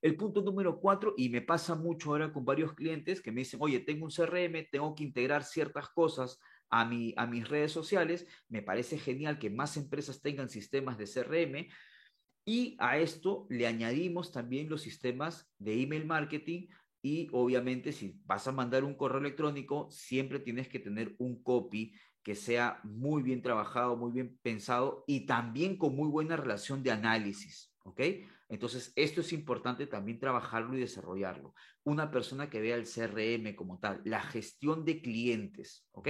El 0.01 0.15
punto 0.15 0.41
número 0.41 0.79
cuatro, 0.79 1.15
y 1.17 1.29
me 1.29 1.41
pasa 1.41 1.73
mucho 1.73 2.11
ahora 2.11 2.31
con 2.31 2.45
varios 2.45 2.73
clientes 2.73 3.19
que 3.19 3.31
me 3.31 3.41
dicen, 3.41 3.59
oye, 3.63 3.79
tengo 3.79 4.05
un 4.05 4.11
CRM, 4.11 4.67
tengo 4.71 4.93
que 4.93 5.03
integrar 5.03 5.43
ciertas 5.43 5.89
cosas 5.89 6.39
a, 6.69 6.85
mi, 6.85 7.13
a 7.17 7.25
mis 7.25 7.47
redes 7.47 7.71
sociales, 7.71 8.27
me 8.49 8.61
parece 8.61 8.97
genial 8.97 9.39
que 9.39 9.49
más 9.49 9.77
empresas 9.77 10.21
tengan 10.21 10.49
sistemas 10.49 10.97
de 10.97 11.05
CRM 11.05 11.67
y 12.45 12.77
a 12.79 12.97
esto 12.97 13.45
le 13.49 13.67
añadimos 13.67 14.31
también 14.31 14.69
los 14.69 14.81
sistemas 14.81 15.51
de 15.57 15.81
email 15.81 16.05
marketing 16.05 16.67
y 17.01 17.29
obviamente 17.31 17.91
si 17.91 18.19
vas 18.25 18.47
a 18.47 18.51
mandar 18.51 18.83
un 18.83 18.95
correo 18.95 19.19
electrónico, 19.19 19.89
siempre 19.91 20.39
tienes 20.39 20.67
que 20.67 20.79
tener 20.79 21.15
un 21.19 21.41
copy 21.43 21.93
que 22.23 22.35
sea 22.35 22.81
muy 22.83 23.23
bien 23.23 23.41
trabajado, 23.41 23.95
muy 23.95 24.11
bien 24.11 24.37
pensado 24.41 25.05
y 25.07 25.25
también 25.25 25.77
con 25.77 25.95
muy 25.95 26.09
buena 26.09 26.35
relación 26.35 26.83
de 26.83 26.91
análisis, 26.91 27.73
¿ok? 27.83 28.01
Entonces, 28.49 28.91
esto 28.95 29.21
es 29.21 29.33
importante 29.33 29.87
también 29.87 30.19
trabajarlo 30.19 30.75
y 30.75 30.81
desarrollarlo. 30.81 31.53
Una 31.83 32.11
persona 32.11 32.49
que 32.49 32.61
vea 32.61 32.75
el 32.75 32.85
CRM 32.85 33.55
como 33.55 33.79
tal, 33.79 34.01
la 34.03 34.21
gestión 34.21 34.83
de 34.83 35.01
clientes, 35.01 35.87
¿ok? 35.91 36.09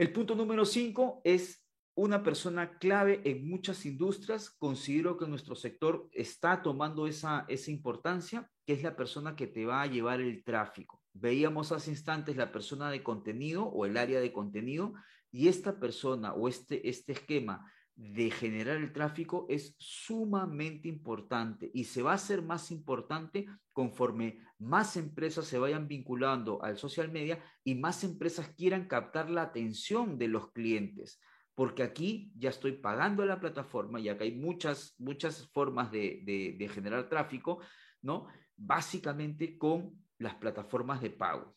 El 0.00 0.14
punto 0.14 0.34
número 0.34 0.64
cinco 0.64 1.20
es 1.24 1.62
una 1.94 2.22
persona 2.22 2.78
clave 2.78 3.20
en 3.26 3.46
muchas 3.46 3.84
industrias. 3.84 4.48
Considero 4.48 5.18
que 5.18 5.26
nuestro 5.26 5.54
sector 5.54 6.08
está 6.12 6.62
tomando 6.62 7.06
esa, 7.06 7.44
esa 7.48 7.70
importancia, 7.70 8.50
que 8.64 8.72
es 8.72 8.82
la 8.82 8.96
persona 8.96 9.36
que 9.36 9.46
te 9.46 9.66
va 9.66 9.82
a 9.82 9.86
llevar 9.86 10.22
el 10.22 10.42
tráfico. 10.42 11.02
Veíamos 11.12 11.70
hace 11.70 11.90
instantes 11.90 12.34
la 12.38 12.50
persona 12.50 12.90
de 12.90 13.02
contenido 13.02 13.64
o 13.66 13.84
el 13.84 13.98
área 13.98 14.20
de 14.20 14.32
contenido 14.32 14.94
y 15.30 15.48
esta 15.48 15.78
persona 15.78 16.32
o 16.32 16.48
este, 16.48 16.88
este 16.88 17.12
esquema 17.12 17.70
de 18.00 18.30
generar 18.30 18.78
el 18.78 18.94
tráfico 18.94 19.44
es 19.50 19.74
sumamente 19.78 20.88
importante 20.88 21.70
y 21.74 21.84
se 21.84 22.00
va 22.00 22.12
a 22.12 22.14
hacer 22.14 22.40
más 22.40 22.70
importante 22.70 23.46
conforme 23.74 24.40
más 24.58 24.96
empresas 24.96 25.46
se 25.46 25.58
vayan 25.58 25.86
vinculando 25.86 26.62
al 26.62 26.78
social 26.78 27.12
media 27.12 27.44
y 27.62 27.74
más 27.74 28.02
empresas 28.02 28.54
quieran 28.56 28.88
captar 28.88 29.28
la 29.28 29.42
atención 29.42 30.16
de 30.16 30.28
los 30.28 30.50
clientes. 30.52 31.20
Porque 31.54 31.82
aquí 31.82 32.32
ya 32.36 32.48
estoy 32.48 32.72
pagando 32.72 33.22
a 33.22 33.26
la 33.26 33.38
plataforma 33.38 34.00
y 34.00 34.08
acá 34.08 34.24
hay 34.24 34.34
muchas, 34.34 34.94
muchas 34.96 35.50
formas 35.52 35.92
de, 35.92 36.56
de 36.58 36.68
generar 36.68 37.06
tráfico, 37.10 37.60
¿no? 38.00 38.28
Básicamente 38.56 39.58
con 39.58 40.02
las 40.18 40.36
plataformas 40.36 41.02
de 41.02 41.10
pago. 41.10 41.54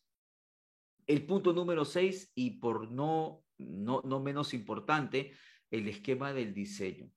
El 1.08 1.26
punto 1.26 1.54
número 1.54 1.86
seis, 1.86 2.34
y 2.36 2.60
por 2.60 2.92
no, 2.92 3.44
no, 3.58 4.02
no 4.04 4.20
menos 4.20 4.54
importante, 4.54 5.32
el 5.74 5.88
esquema 5.88 6.34
del 6.34 6.54
diseño. 6.54 7.10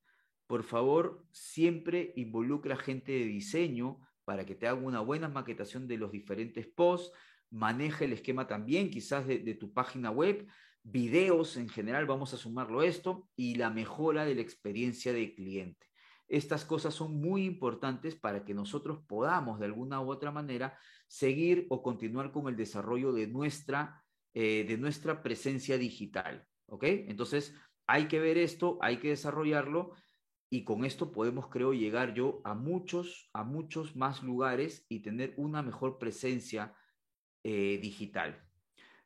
Por 0.46 0.62
favor, 0.62 1.26
siempre 1.30 2.14
involucra 2.16 2.76
gente 2.76 3.12
de 3.12 3.26
diseño 3.26 4.00
para 4.24 4.46
que 4.46 4.54
te 4.54 4.66
haga 4.66 4.80
una 4.80 5.00
buena 5.00 5.28
maquetación 5.28 5.86
de 5.86 5.98
los 5.98 6.10
diferentes 6.10 6.66
posts, 6.66 7.12
maneja 7.50 8.06
el 8.06 8.14
esquema 8.14 8.46
también 8.46 8.90
quizás 8.90 9.26
de, 9.26 9.54
tu 9.54 9.74
página 9.74 10.10
web, 10.10 10.46
videos 10.82 11.58
en 11.58 11.68
general, 11.68 12.06
vamos 12.06 12.32
a 12.32 12.38
sumarlo 12.38 12.82
esto, 12.82 13.28
y 13.36 13.56
la 13.56 13.68
mejora 13.68 14.24
de 14.24 14.34
la 14.34 14.40
experiencia 14.40 15.12
de 15.12 15.34
cliente. 15.34 15.86
Estas 16.26 16.64
cosas 16.64 16.94
son 16.94 17.20
muy 17.20 17.44
importantes 17.44 18.16
para 18.16 18.42
que 18.42 18.54
nosotros 18.54 19.00
podamos 19.06 19.60
de 19.60 19.66
alguna 19.66 20.00
u 20.00 20.10
otra 20.10 20.32
manera 20.32 20.78
seguir 21.08 21.66
o 21.68 21.82
continuar 21.82 22.32
con 22.32 22.48
el 22.48 22.56
desarrollo 22.56 23.12
de 23.12 23.26
nuestra, 23.26 24.02
eh, 24.32 24.64
de 24.66 24.78
nuestra 24.78 25.22
presencia 25.22 25.76
digital. 25.76 26.46
¿Ok? 26.68 26.82
Entonces, 26.84 27.54
hay 27.86 28.08
que 28.08 28.20
ver 28.20 28.38
esto, 28.38 28.78
hay 28.80 28.98
que 28.98 29.08
desarrollarlo 29.08 29.92
y 30.50 30.64
con 30.64 30.84
esto 30.84 31.12
podemos, 31.12 31.48
creo, 31.48 31.72
llegar 31.72 32.14
yo 32.14 32.40
a 32.44 32.54
muchos, 32.54 33.28
a 33.32 33.42
muchos 33.42 33.96
más 33.96 34.22
lugares 34.22 34.86
y 34.88 35.00
tener 35.00 35.34
una 35.36 35.62
mejor 35.62 35.98
presencia 35.98 36.74
eh, 37.42 37.78
digital. 37.80 38.42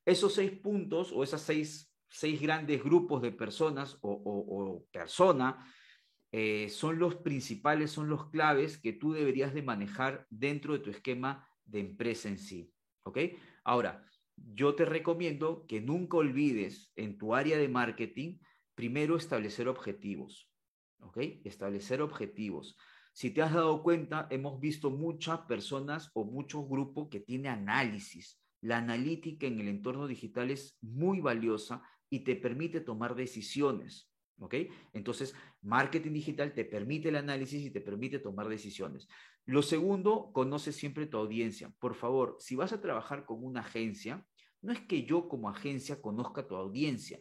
Esos 0.04 0.34
seis 0.34 0.52
puntos 0.52 1.12
o 1.12 1.22
esos 1.22 1.40
seis, 1.40 1.94
seis 2.08 2.40
grandes 2.40 2.82
grupos 2.82 3.22
de 3.22 3.32
personas 3.32 3.98
o, 4.02 4.10
o, 4.12 4.86
persona 4.90 5.66
eh, 6.32 6.68
son 6.68 6.98
los 6.98 7.16
principales, 7.16 7.90
son 7.90 8.08
los 8.08 8.30
claves 8.30 8.78
que 8.78 8.92
tú 8.92 9.12
deberías 9.12 9.54
de 9.54 9.62
manejar 9.62 10.26
dentro 10.30 10.74
de 10.74 10.80
tu 10.80 10.90
esquema 10.90 11.46
de 11.64 11.80
empresa 11.80 12.28
en 12.28 12.38
sí. 12.38 12.72
¿Ok? 13.02 13.18
Ahora, 13.64 14.04
yo 14.36 14.74
te 14.74 14.84
recomiendo 14.84 15.66
que 15.66 15.80
nunca 15.80 16.18
olvides 16.18 16.92
en 16.96 17.18
tu 17.18 17.34
área 17.34 17.58
de 17.58 17.68
marketing, 17.68 18.38
primero 18.74 19.16
establecer 19.16 19.68
objetivos. 19.68 20.50
¿Ok? 21.00 21.18
Establecer 21.44 22.02
objetivos. 22.02 22.76
Si 23.12 23.30
te 23.30 23.42
has 23.42 23.52
dado 23.52 23.82
cuenta, 23.82 24.28
hemos 24.30 24.60
visto 24.60 24.90
muchas 24.90 25.40
personas 25.40 26.10
o 26.14 26.24
muchos 26.24 26.68
grupos 26.68 27.08
que 27.08 27.20
tienen 27.20 27.52
análisis. 27.52 28.40
La 28.60 28.78
analítica 28.78 29.46
en 29.46 29.60
el 29.60 29.68
entorno 29.68 30.06
digital 30.06 30.50
es 30.50 30.76
muy 30.80 31.20
valiosa 31.20 31.82
y 32.08 32.20
te 32.20 32.36
permite 32.36 32.80
tomar 32.80 33.14
decisiones. 33.14 34.10
¿Ok? 34.38 34.54
Entonces, 34.94 35.34
marketing 35.60 36.12
digital 36.12 36.54
te 36.54 36.64
permite 36.64 37.10
el 37.10 37.16
análisis 37.16 37.62
y 37.62 37.70
te 37.70 37.80
permite 37.80 38.18
tomar 38.18 38.48
decisiones. 38.48 39.06
Lo 39.44 39.62
segundo, 39.62 40.30
conoce 40.32 40.72
siempre 40.72 41.06
tu 41.06 41.18
audiencia. 41.18 41.74
Por 41.78 41.94
favor, 41.94 42.36
si 42.38 42.56
vas 42.56 42.72
a 42.72 42.80
trabajar 42.80 43.26
con 43.26 43.44
una 43.44 43.60
agencia, 43.60 44.26
no 44.62 44.72
es 44.72 44.80
que 44.80 45.04
yo 45.04 45.28
como 45.28 45.48
agencia 45.48 46.00
conozca 46.00 46.46
tu 46.46 46.56
audiencia, 46.56 47.20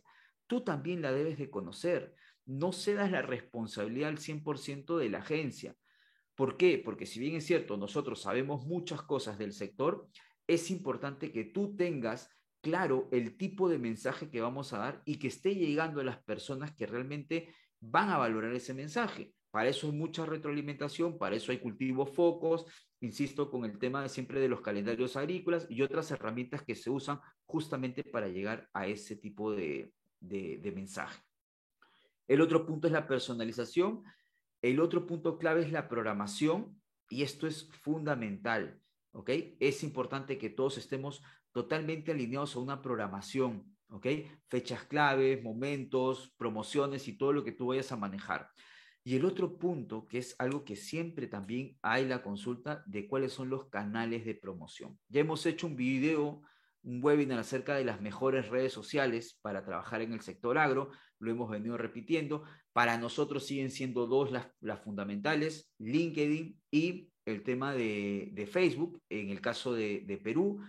tú 0.49 0.61
también 0.61 1.01
la 1.01 1.13
debes 1.13 1.37
de 1.37 1.49
conocer. 1.49 2.15
No 2.45 2.73
cedas 2.73 3.11
la 3.11 3.21
responsabilidad 3.21 4.09
al 4.09 4.17
100% 4.17 4.97
de 4.97 5.09
la 5.09 5.19
agencia. 5.19 5.75
¿Por 6.35 6.57
qué? 6.57 6.81
Porque 6.83 7.05
si 7.05 7.19
bien 7.19 7.35
es 7.35 7.45
cierto, 7.45 7.77
nosotros 7.77 8.21
sabemos 8.21 8.65
muchas 8.65 9.03
cosas 9.03 9.37
del 9.37 9.53
sector, 9.53 10.07
es 10.47 10.71
importante 10.71 11.31
que 11.31 11.45
tú 11.45 11.75
tengas 11.75 12.29
claro 12.61 13.07
el 13.11 13.37
tipo 13.37 13.69
de 13.69 13.77
mensaje 13.77 14.29
que 14.31 14.41
vamos 14.41 14.73
a 14.73 14.79
dar 14.79 15.01
y 15.05 15.19
que 15.19 15.27
esté 15.27 15.53
llegando 15.53 16.01
a 16.01 16.03
las 16.03 16.23
personas 16.23 16.73
que 16.73 16.87
realmente 16.87 17.53
van 17.79 18.09
a 18.09 18.17
valorar 18.17 18.53
ese 18.53 18.73
mensaje. 18.73 19.33
Para 19.51 19.69
eso 19.69 19.87
hay 19.87 19.93
mucha 19.93 20.25
retroalimentación, 20.25 21.17
para 21.17 21.35
eso 21.35 21.51
hay 21.51 21.59
cultivos 21.59 22.09
focos, 22.11 22.65
insisto, 23.01 23.51
con 23.51 23.65
el 23.65 23.77
tema 23.77 24.01
de 24.01 24.09
siempre 24.09 24.39
de 24.39 24.49
los 24.49 24.61
calendarios 24.61 25.15
agrícolas 25.15 25.67
y 25.69 25.83
otras 25.83 26.09
herramientas 26.09 26.63
que 26.63 26.75
se 26.75 26.89
usan 26.89 27.19
justamente 27.45 28.03
para 28.03 28.27
llegar 28.27 28.67
a 28.73 28.87
ese 28.87 29.15
tipo 29.15 29.51
de, 29.51 29.91
de 30.19 30.71
mensaje. 30.75 31.21
El 32.27 32.41
otro 32.41 32.65
punto 32.65 32.87
es 32.87 32.93
la 32.93 33.07
personalización. 33.07 34.03
El 34.61 34.79
otro 34.79 35.05
punto 35.07 35.37
clave 35.37 35.61
es 35.61 35.71
la 35.71 35.89
programación 35.89 36.79
y 37.09 37.23
esto 37.23 37.47
es 37.47 37.69
fundamental. 37.81 38.79
¿ok? 39.11 39.29
Es 39.59 39.83
importante 39.83 40.37
que 40.37 40.49
todos 40.49 40.77
estemos 40.77 41.23
totalmente 41.51 42.11
alineados 42.11 42.55
a 42.55 42.59
una 42.59 42.81
programación, 42.81 43.75
¿ok? 43.89 44.05
Fechas 44.47 44.83
claves, 44.83 45.41
momentos, 45.41 46.33
promociones 46.37 47.07
y 47.07 47.17
todo 47.17 47.33
lo 47.33 47.43
que 47.43 47.51
tú 47.51 47.67
vayas 47.67 47.91
a 47.91 47.97
manejar. 47.97 48.49
Y 49.03 49.15
el 49.15 49.25
otro 49.25 49.57
punto, 49.57 50.07
que 50.07 50.19
es 50.19 50.35
algo 50.37 50.63
que 50.63 50.75
siempre 50.75 51.27
también 51.27 51.77
hay 51.81 52.05
la 52.05 52.21
consulta 52.21 52.83
de 52.85 53.07
cuáles 53.07 53.33
son 53.33 53.49
los 53.49 53.69
canales 53.69 54.25
de 54.25 54.35
promoción. 54.35 54.99
Ya 55.07 55.21
hemos 55.21 55.45
hecho 55.45 55.65
un 55.65 55.75
video, 55.75 56.41
un 56.83 57.03
webinar 57.03 57.39
acerca 57.39 57.75
de 57.75 57.85
las 57.85 58.01
mejores 58.01 58.49
redes 58.49 58.73
sociales 58.73 59.37
para 59.41 59.65
trabajar 59.65 60.01
en 60.01 60.13
el 60.13 60.21
sector 60.21 60.57
agro, 60.57 60.91
lo 61.19 61.31
hemos 61.31 61.49
venido 61.49 61.77
repitiendo. 61.77 62.43
Para 62.73 62.97
nosotros 62.97 63.45
siguen 63.45 63.71
siendo 63.71 64.07
dos 64.07 64.31
las, 64.31 64.79
fundamentales, 64.81 65.71
LinkedIn 65.79 66.59
y 66.71 67.09
el 67.25 67.43
tema 67.43 67.73
de, 67.73 68.29
de 68.33 68.47
Facebook, 68.47 69.01
en 69.09 69.29
el 69.29 69.41
caso 69.41 69.73
de, 69.73 70.03
de 70.05 70.17
Perú. 70.17 70.61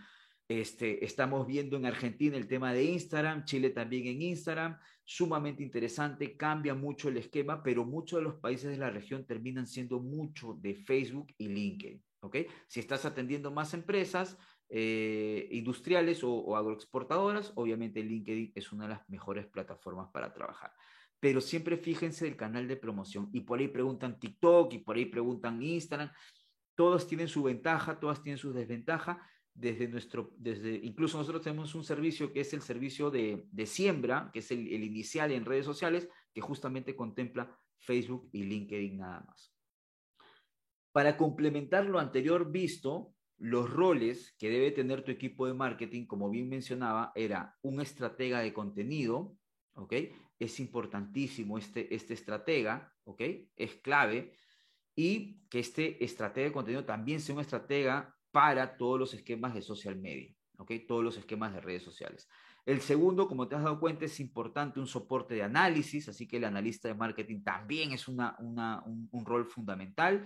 Este, 0.50 1.04
estamos 1.04 1.46
viendo 1.46 1.76
en 1.76 1.86
Argentina 1.86 2.36
el 2.36 2.48
tema 2.48 2.72
de 2.72 2.82
Instagram, 2.82 3.44
Chile 3.44 3.70
también 3.70 4.08
en 4.08 4.20
Instagram, 4.20 4.76
sumamente 5.04 5.62
interesante, 5.62 6.36
cambia 6.36 6.74
mucho 6.74 7.08
el 7.08 7.18
esquema, 7.18 7.62
pero 7.62 7.84
muchos 7.84 8.18
de 8.18 8.24
los 8.24 8.34
países 8.40 8.72
de 8.72 8.76
la 8.76 8.90
región 8.90 9.24
terminan 9.24 9.68
siendo 9.68 10.00
mucho 10.00 10.58
de 10.60 10.74
Facebook 10.74 11.28
y 11.38 11.48
LinkedIn. 11.48 12.02
¿Ok? 12.20 12.36
Si 12.66 12.80
estás 12.80 13.04
atendiendo 13.04 13.50
más 13.50 13.74
empresas 13.74 14.38
eh, 14.68 15.48
industriales 15.50 16.22
o, 16.24 16.32
o 16.32 16.56
agroexportadoras, 16.56 17.52
obviamente 17.56 18.02
LinkedIn 18.02 18.52
es 18.54 18.72
una 18.72 18.84
de 18.84 18.94
las 18.94 19.08
mejores 19.08 19.46
plataformas 19.46 20.10
para 20.12 20.32
trabajar 20.32 20.72
pero 21.20 21.42
siempre 21.42 21.76
fíjense 21.76 22.26
el 22.26 22.36
canal 22.36 22.66
de 22.66 22.76
promoción 22.76 23.28
y 23.32 23.40
por 23.40 23.60
ahí 23.60 23.68
preguntan 23.68 24.18
TikTok 24.18 24.72
y 24.72 24.78
por 24.78 24.96
ahí 24.96 25.04
preguntan 25.04 25.62
Instagram, 25.62 26.10
todos 26.74 27.06
tienen 27.06 27.28
su 27.28 27.42
ventaja, 27.42 28.00
todas 28.00 28.22
tienen 28.22 28.38
su 28.38 28.54
desventaja, 28.54 29.22
desde 29.52 29.88
nuestro, 29.88 30.32
desde, 30.38 30.80
incluso 30.82 31.18
nosotros 31.18 31.42
tenemos 31.42 31.74
un 31.74 31.84
servicio 31.84 32.32
que 32.32 32.40
es 32.40 32.54
el 32.54 32.62
servicio 32.62 33.10
de, 33.10 33.44
de 33.50 33.66
siembra, 33.66 34.30
que 34.32 34.38
es 34.38 34.50
el, 34.50 34.72
el, 34.72 34.84
inicial 34.84 35.30
en 35.32 35.44
redes 35.44 35.66
sociales, 35.66 36.08
que 36.32 36.40
justamente 36.40 36.96
contempla 36.96 37.54
Facebook 37.78 38.30
y 38.32 38.44
LinkedIn 38.44 38.96
nada 38.96 39.20
más. 39.26 39.52
Para 40.92 41.16
complementar 41.16 41.86
lo 41.86 41.98
anterior 41.98 42.50
visto, 42.50 43.14
los 43.38 43.70
roles 43.70 44.34
que 44.38 44.50
debe 44.50 44.70
tener 44.70 45.02
tu 45.02 45.10
equipo 45.10 45.46
de 45.46 45.54
marketing, 45.54 46.06
como 46.06 46.28
bien 46.30 46.48
mencionaba, 46.48 47.12
era 47.14 47.56
un 47.62 47.80
estratega 47.80 48.40
de 48.40 48.52
contenido, 48.52 49.36
¿ok? 49.74 49.94
es 50.40 50.58
importantísimo 50.58 51.58
este, 51.58 51.94
este 51.94 52.14
estratega, 52.14 52.92
¿ok? 53.04 53.22
Es 53.56 53.74
clave. 53.76 54.34
Y 54.96 55.46
que 55.48 55.60
este 55.60 56.02
estratega 56.02 56.48
de 56.48 56.52
contenido 56.52 56.84
también 56.84 57.20
sea 57.20 57.34
un 57.34 57.42
estratega 57.42 58.16
para 58.32 58.76
todos 58.76 58.98
los 58.98 59.14
esquemas 59.14 59.54
de 59.54 59.62
social 59.62 59.96
media, 59.96 60.34
¿ok? 60.56 60.72
Todos 60.88 61.04
los 61.04 61.16
esquemas 61.18 61.52
de 61.52 61.60
redes 61.60 61.82
sociales. 61.82 62.28
El 62.64 62.80
segundo, 62.80 63.28
como 63.28 63.48
te 63.48 63.54
has 63.54 63.62
dado 63.62 63.78
cuenta, 63.78 64.06
es 64.06 64.18
importante 64.18 64.80
un 64.80 64.86
soporte 64.86 65.34
de 65.34 65.42
análisis, 65.42 66.08
así 66.08 66.26
que 66.26 66.38
el 66.38 66.44
analista 66.44 66.88
de 66.88 66.94
marketing 66.94 67.42
también 67.42 67.92
es 67.92 68.08
una, 68.08 68.36
un, 68.38 69.24
rol 69.24 69.46
fundamental. 69.46 70.24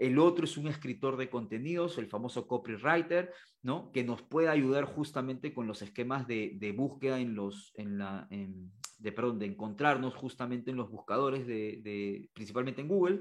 El 0.00 0.18
otro 0.18 0.46
es 0.46 0.56
un 0.56 0.66
escritor 0.66 1.18
de 1.18 1.28
contenidos, 1.28 1.98
el 1.98 2.06
famoso 2.06 2.46
copywriter, 2.46 3.34
¿no? 3.60 3.92
Que 3.92 4.02
nos 4.02 4.22
puede 4.22 4.48
ayudar 4.48 4.84
justamente 4.84 5.52
con 5.52 5.66
los 5.66 5.82
esquemas 5.82 6.26
de, 6.26 6.74
búsqueda 6.74 7.20
en 7.20 7.34
los, 7.34 7.70
en 7.76 7.98
la, 7.98 8.26
de, 8.30 9.10
de 9.10 9.46
encontrarnos 9.46 10.14
justamente 10.14 10.70
en 10.70 10.78
los 10.78 10.90
buscadores 10.90 11.46
de, 11.46 12.30
principalmente 12.32 12.80
en 12.80 12.88
Google. 12.88 13.20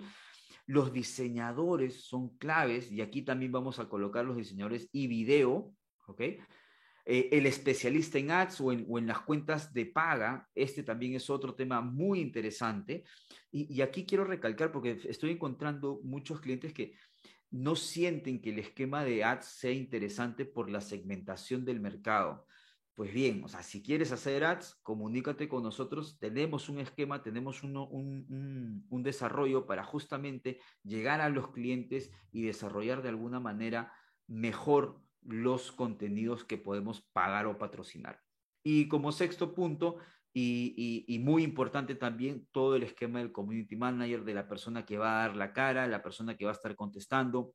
Los 0.68 0.94
diseñadores 0.94 2.06
son 2.06 2.38
claves 2.38 2.89
y 2.89 3.02
aquí 3.02 3.24
también 3.24 3.52
vamos 3.52 3.80
a 3.80 3.89
colocar 3.89 4.24
los 4.24 4.38
diseñadores 4.38 4.88
y 4.94 5.08
video, 5.08 5.74
¿ok? 6.08 6.22
Eh, 7.12 7.28
el 7.36 7.48
especialista 7.48 8.19
en 8.19 8.30
ads 8.30 8.62
o 8.62 8.72
en, 8.72 9.08
las 9.08 9.22
cuentas 9.22 9.74
de 9.74 9.88
paga, 9.88 10.48
este 10.54 10.84
también 10.84 11.15
es 11.15 11.28
otro 11.32 11.56
tema 11.56 11.82
muy 11.82 12.19
interesante. 12.19 13.04
Y, 13.52 13.82
aquí 13.82 14.06
quiero 14.06 14.26
recalcar, 14.26 14.72
porque 14.72 15.00
estoy 15.06 15.32
encontrando 15.32 16.00
muchos 16.04 16.39
clientes 16.39 16.72
que 16.72 16.93
no 17.50 17.76
sienten 17.76 18.39
que 18.39 18.52
el 18.52 18.60
esquema 18.60 19.04
de 19.04 19.24
ads 19.24 19.48
sea 19.48 19.72
interesante 19.72 20.45
por 20.45 20.69
la 20.69 20.82
segmentación 20.82 21.65
del 21.65 21.80
mercado. 21.80 22.45
Pues 22.93 23.12
bien, 23.12 23.43
o 23.43 23.48
sea, 23.48 23.63
si 23.63 23.82
quieres 23.82 24.12
hacer 24.12 24.43
ads, 24.43 24.76
comunícate 24.84 25.50
con 25.50 25.63
nosotros. 25.63 26.19
Tenemos 26.19 26.69
un 26.69 26.78
esquema, 26.78 27.24
tenemos 27.24 27.63
un, 27.63 27.76
un, 28.88 29.02
desarrollo 29.04 29.65
para 29.65 29.84
justamente 29.84 30.60
llegar 30.84 31.22
a 31.22 31.30
los 31.30 31.50
clientes 31.50 32.12
y 32.32 32.43
desarrollar 32.43 33.02
de 33.02 33.10
alguna 33.10 33.39
manera 33.39 33.91
mejor 34.28 35.02
los 35.21 35.71
contenidos 35.71 36.43
que 36.43 36.58
podemos 36.58 37.01
pagar 37.13 37.45
o 37.45 37.58
patrocinar. 37.58 38.19
Y 38.63 38.88
como 38.88 39.12
sexto 39.12 39.53
punto, 39.53 39.97
y, 40.34 41.19
muy 41.23 41.43
importante 41.43 41.95
también, 41.95 42.47
todo 42.51 42.75
el 42.75 42.84
esquema 42.84 43.19
del 43.19 43.32
community 43.32 43.75
manager, 43.75 44.23
de 44.23 44.34
la 44.34 44.47
persona 44.47 44.86
que 44.86 44.97
va 44.97 45.23
a 45.23 45.27
dar 45.27 45.36
la 45.36 45.53
cara, 45.53 45.88
la 45.88 46.03
persona 46.03 46.38
que 46.38 46.45
va 46.45 46.51
a 46.51 46.55
estar 46.55 46.75
contestando. 46.75 47.53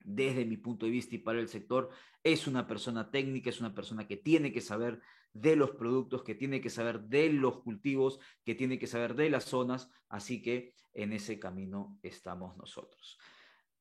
Desde 0.00 0.44
mi 0.44 0.56
punto 0.56 0.86
de 0.86 0.92
vista 0.92 1.14
y 1.14 1.18
para 1.18 1.40
el 1.40 1.48
sector, 1.48 1.90
es 2.22 2.46
una 2.46 2.66
persona 2.66 3.10
técnica, 3.10 3.50
es 3.50 3.60
una 3.60 3.74
persona 3.74 4.06
que 4.06 4.16
tiene 4.16 4.52
que 4.52 4.60
saber 4.60 5.00
de 5.32 5.56
los 5.56 5.72
productos, 5.72 6.22
que 6.22 6.34
tiene 6.34 6.60
que 6.60 6.70
saber 6.70 7.00
de 7.04 7.32
los 7.32 7.60
cultivos, 7.60 8.20
que 8.44 8.54
tiene 8.54 8.78
que 8.78 8.86
saber 8.86 9.14
de 9.14 9.30
las 9.30 9.44
zonas, 9.44 9.90
así 10.08 10.42
que 10.42 10.74
en 10.92 11.12
ese 11.12 11.38
camino 11.38 11.98
estamos 12.02 12.56
nosotros. 12.56 13.18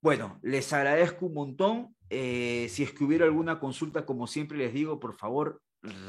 Bueno, 0.03 0.37
les 0.43 0.73
agradezco 0.73 1.27
un 1.27 1.33
montón. 1.33 1.95
Eh, 2.09 2.67
si 2.69 2.83
es 2.83 2.91
que 2.91 3.05
hubiera 3.05 3.23
alguna 3.23 3.61
consulta, 3.61 4.05
como 4.05 4.27
siempre 4.27 4.57
les 4.57 4.73
digo, 4.73 4.99
por 4.99 5.15
favor, 5.15 5.61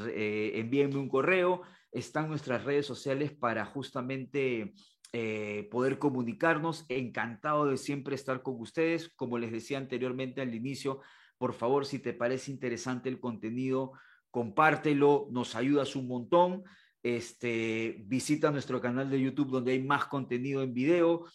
eh, 0.08 0.50
envíenme 0.56 0.98
un 0.98 1.08
correo. 1.08 1.62
Están 1.92 2.26
nuestras 2.28 2.64
redes 2.64 2.86
sociales 2.86 3.30
para 3.30 3.64
justamente 3.64 4.74
eh, 5.12 5.68
poder 5.70 6.00
comunicarnos. 6.00 6.86
Encantado 6.88 7.66
de 7.66 7.76
siempre 7.76 8.16
estar 8.16 8.42
con 8.42 8.60
ustedes. 8.60 9.14
Como 9.14 9.38
les 9.38 9.52
decía 9.52 9.78
anteriormente 9.78 10.40
al 10.40 10.56
inicio, 10.56 11.00
por 11.38 11.52
favor, 11.52 11.86
si 11.86 12.00
te 12.00 12.14
parece 12.14 12.50
interesante 12.50 13.08
el 13.08 13.20
contenido, 13.20 13.92
compártelo, 14.32 15.28
nos 15.30 15.54
ayudas 15.54 15.94
un 15.94 16.08
montón. 16.08 16.64
Este, 17.00 18.02
visita 18.06 18.50
nuestro 18.50 18.80
canal 18.80 19.08
de 19.08 19.20
YouTube 19.20 19.52
donde 19.52 19.70
hay 19.70 19.84
más 19.84 20.06
contenido 20.06 20.64
en 20.64 20.74
video 20.74 21.26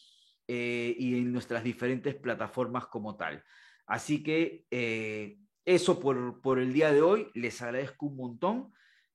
eh, 0.52 0.96
y 0.98 1.16
en 1.16 1.32
nuestras 1.32 1.64
diferentes 1.64 2.16
plataformas 2.16 2.88
como 2.88 3.16
tal. 3.16 3.44
Así 3.86 4.24
que 4.24 4.66
eh, 4.72 5.38
eso 5.64 6.00
por, 6.00 6.42
por, 6.42 6.58
el 6.58 6.74
día 6.74 6.92
de 6.92 7.04
hoy, 7.04 7.28
les 7.36 7.62
agradezco 7.62 8.08
un 8.08 8.16
montón. 8.16 8.74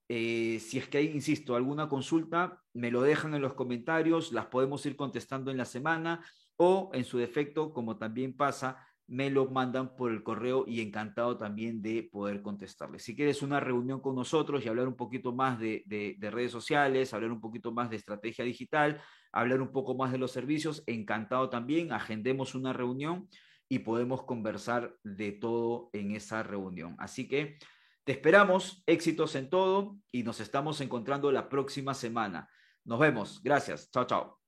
Eh, 0.08 0.60
si 0.60 0.78
es 0.78 0.86
que 0.86 0.98
hay, 0.98 1.06
insisto, 1.08 1.56
alguna 1.56 1.88
consulta, 1.88 2.62
me 2.72 2.92
lo 2.92 3.02
dejan 3.02 3.34
en 3.34 3.42
los 3.42 3.54
comentarios, 3.54 4.30
las 4.30 4.46
podemos 4.46 4.86
ir 4.86 4.94
contestando 4.94 5.50
en 5.50 5.56
la 5.56 5.64
semana 5.64 6.24
o 6.54 6.92
en 6.94 7.02
su 7.02 7.18
defecto, 7.18 7.72
como 7.72 7.98
también 7.98 8.36
pasa, 8.36 8.86
me 9.08 9.28
lo 9.28 9.50
mandan 9.50 9.96
por 9.96 10.12
el 10.12 10.22
correo 10.22 10.64
y 10.68 10.82
encantado 10.82 11.36
también 11.36 11.82
de 11.82 12.08
poder 12.12 12.42
contestarles. 12.42 13.02
Si 13.02 13.16
quieres 13.16 13.42
una 13.42 13.58
reunión 13.58 14.00
con 14.00 14.14
nosotros 14.14 14.64
y 14.64 14.68
hablar 14.68 14.86
un 14.86 14.94
poquito 14.94 15.34
más 15.34 15.58
de, 15.58 15.82
de 15.84 16.30
redes 16.30 16.52
sociales, 16.52 17.12
hablar 17.12 17.32
un 17.32 17.40
poquito 17.40 17.72
más 17.72 17.90
de 17.90 17.96
estrategia 17.96 18.44
digital, 18.44 19.02
hablar 19.34 19.60
un 19.60 19.72
poco 19.72 19.94
más 19.94 20.12
de 20.12 20.18
los 20.18 20.30
servicios, 20.30 20.82
encantado 20.86 21.50
también, 21.50 21.92
agendemos 21.92 22.54
una 22.54 22.72
reunión 22.72 23.28
y 23.68 23.80
podemos 23.80 24.22
conversar 24.24 24.96
de 25.02 25.32
todo 25.32 25.90
en 25.92 26.12
esa 26.12 26.42
reunión. 26.42 26.94
Así 26.98 27.28
que 27.28 27.58
te 28.04 28.12
esperamos, 28.12 28.82
éxitos 28.86 29.34
en 29.34 29.50
todo 29.50 29.96
y 30.12 30.22
nos 30.22 30.40
estamos 30.40 30.80
encontrando 30.80 31.32
la 31.32 31.48
próxima 31.48 31.94
semana. 31.94 32.48
Nos 32.84 32.98
vemos, 33.00 33.42
gracias, 33.42 33.90
chao, 33.90 34.06
chao. 34.06 34.43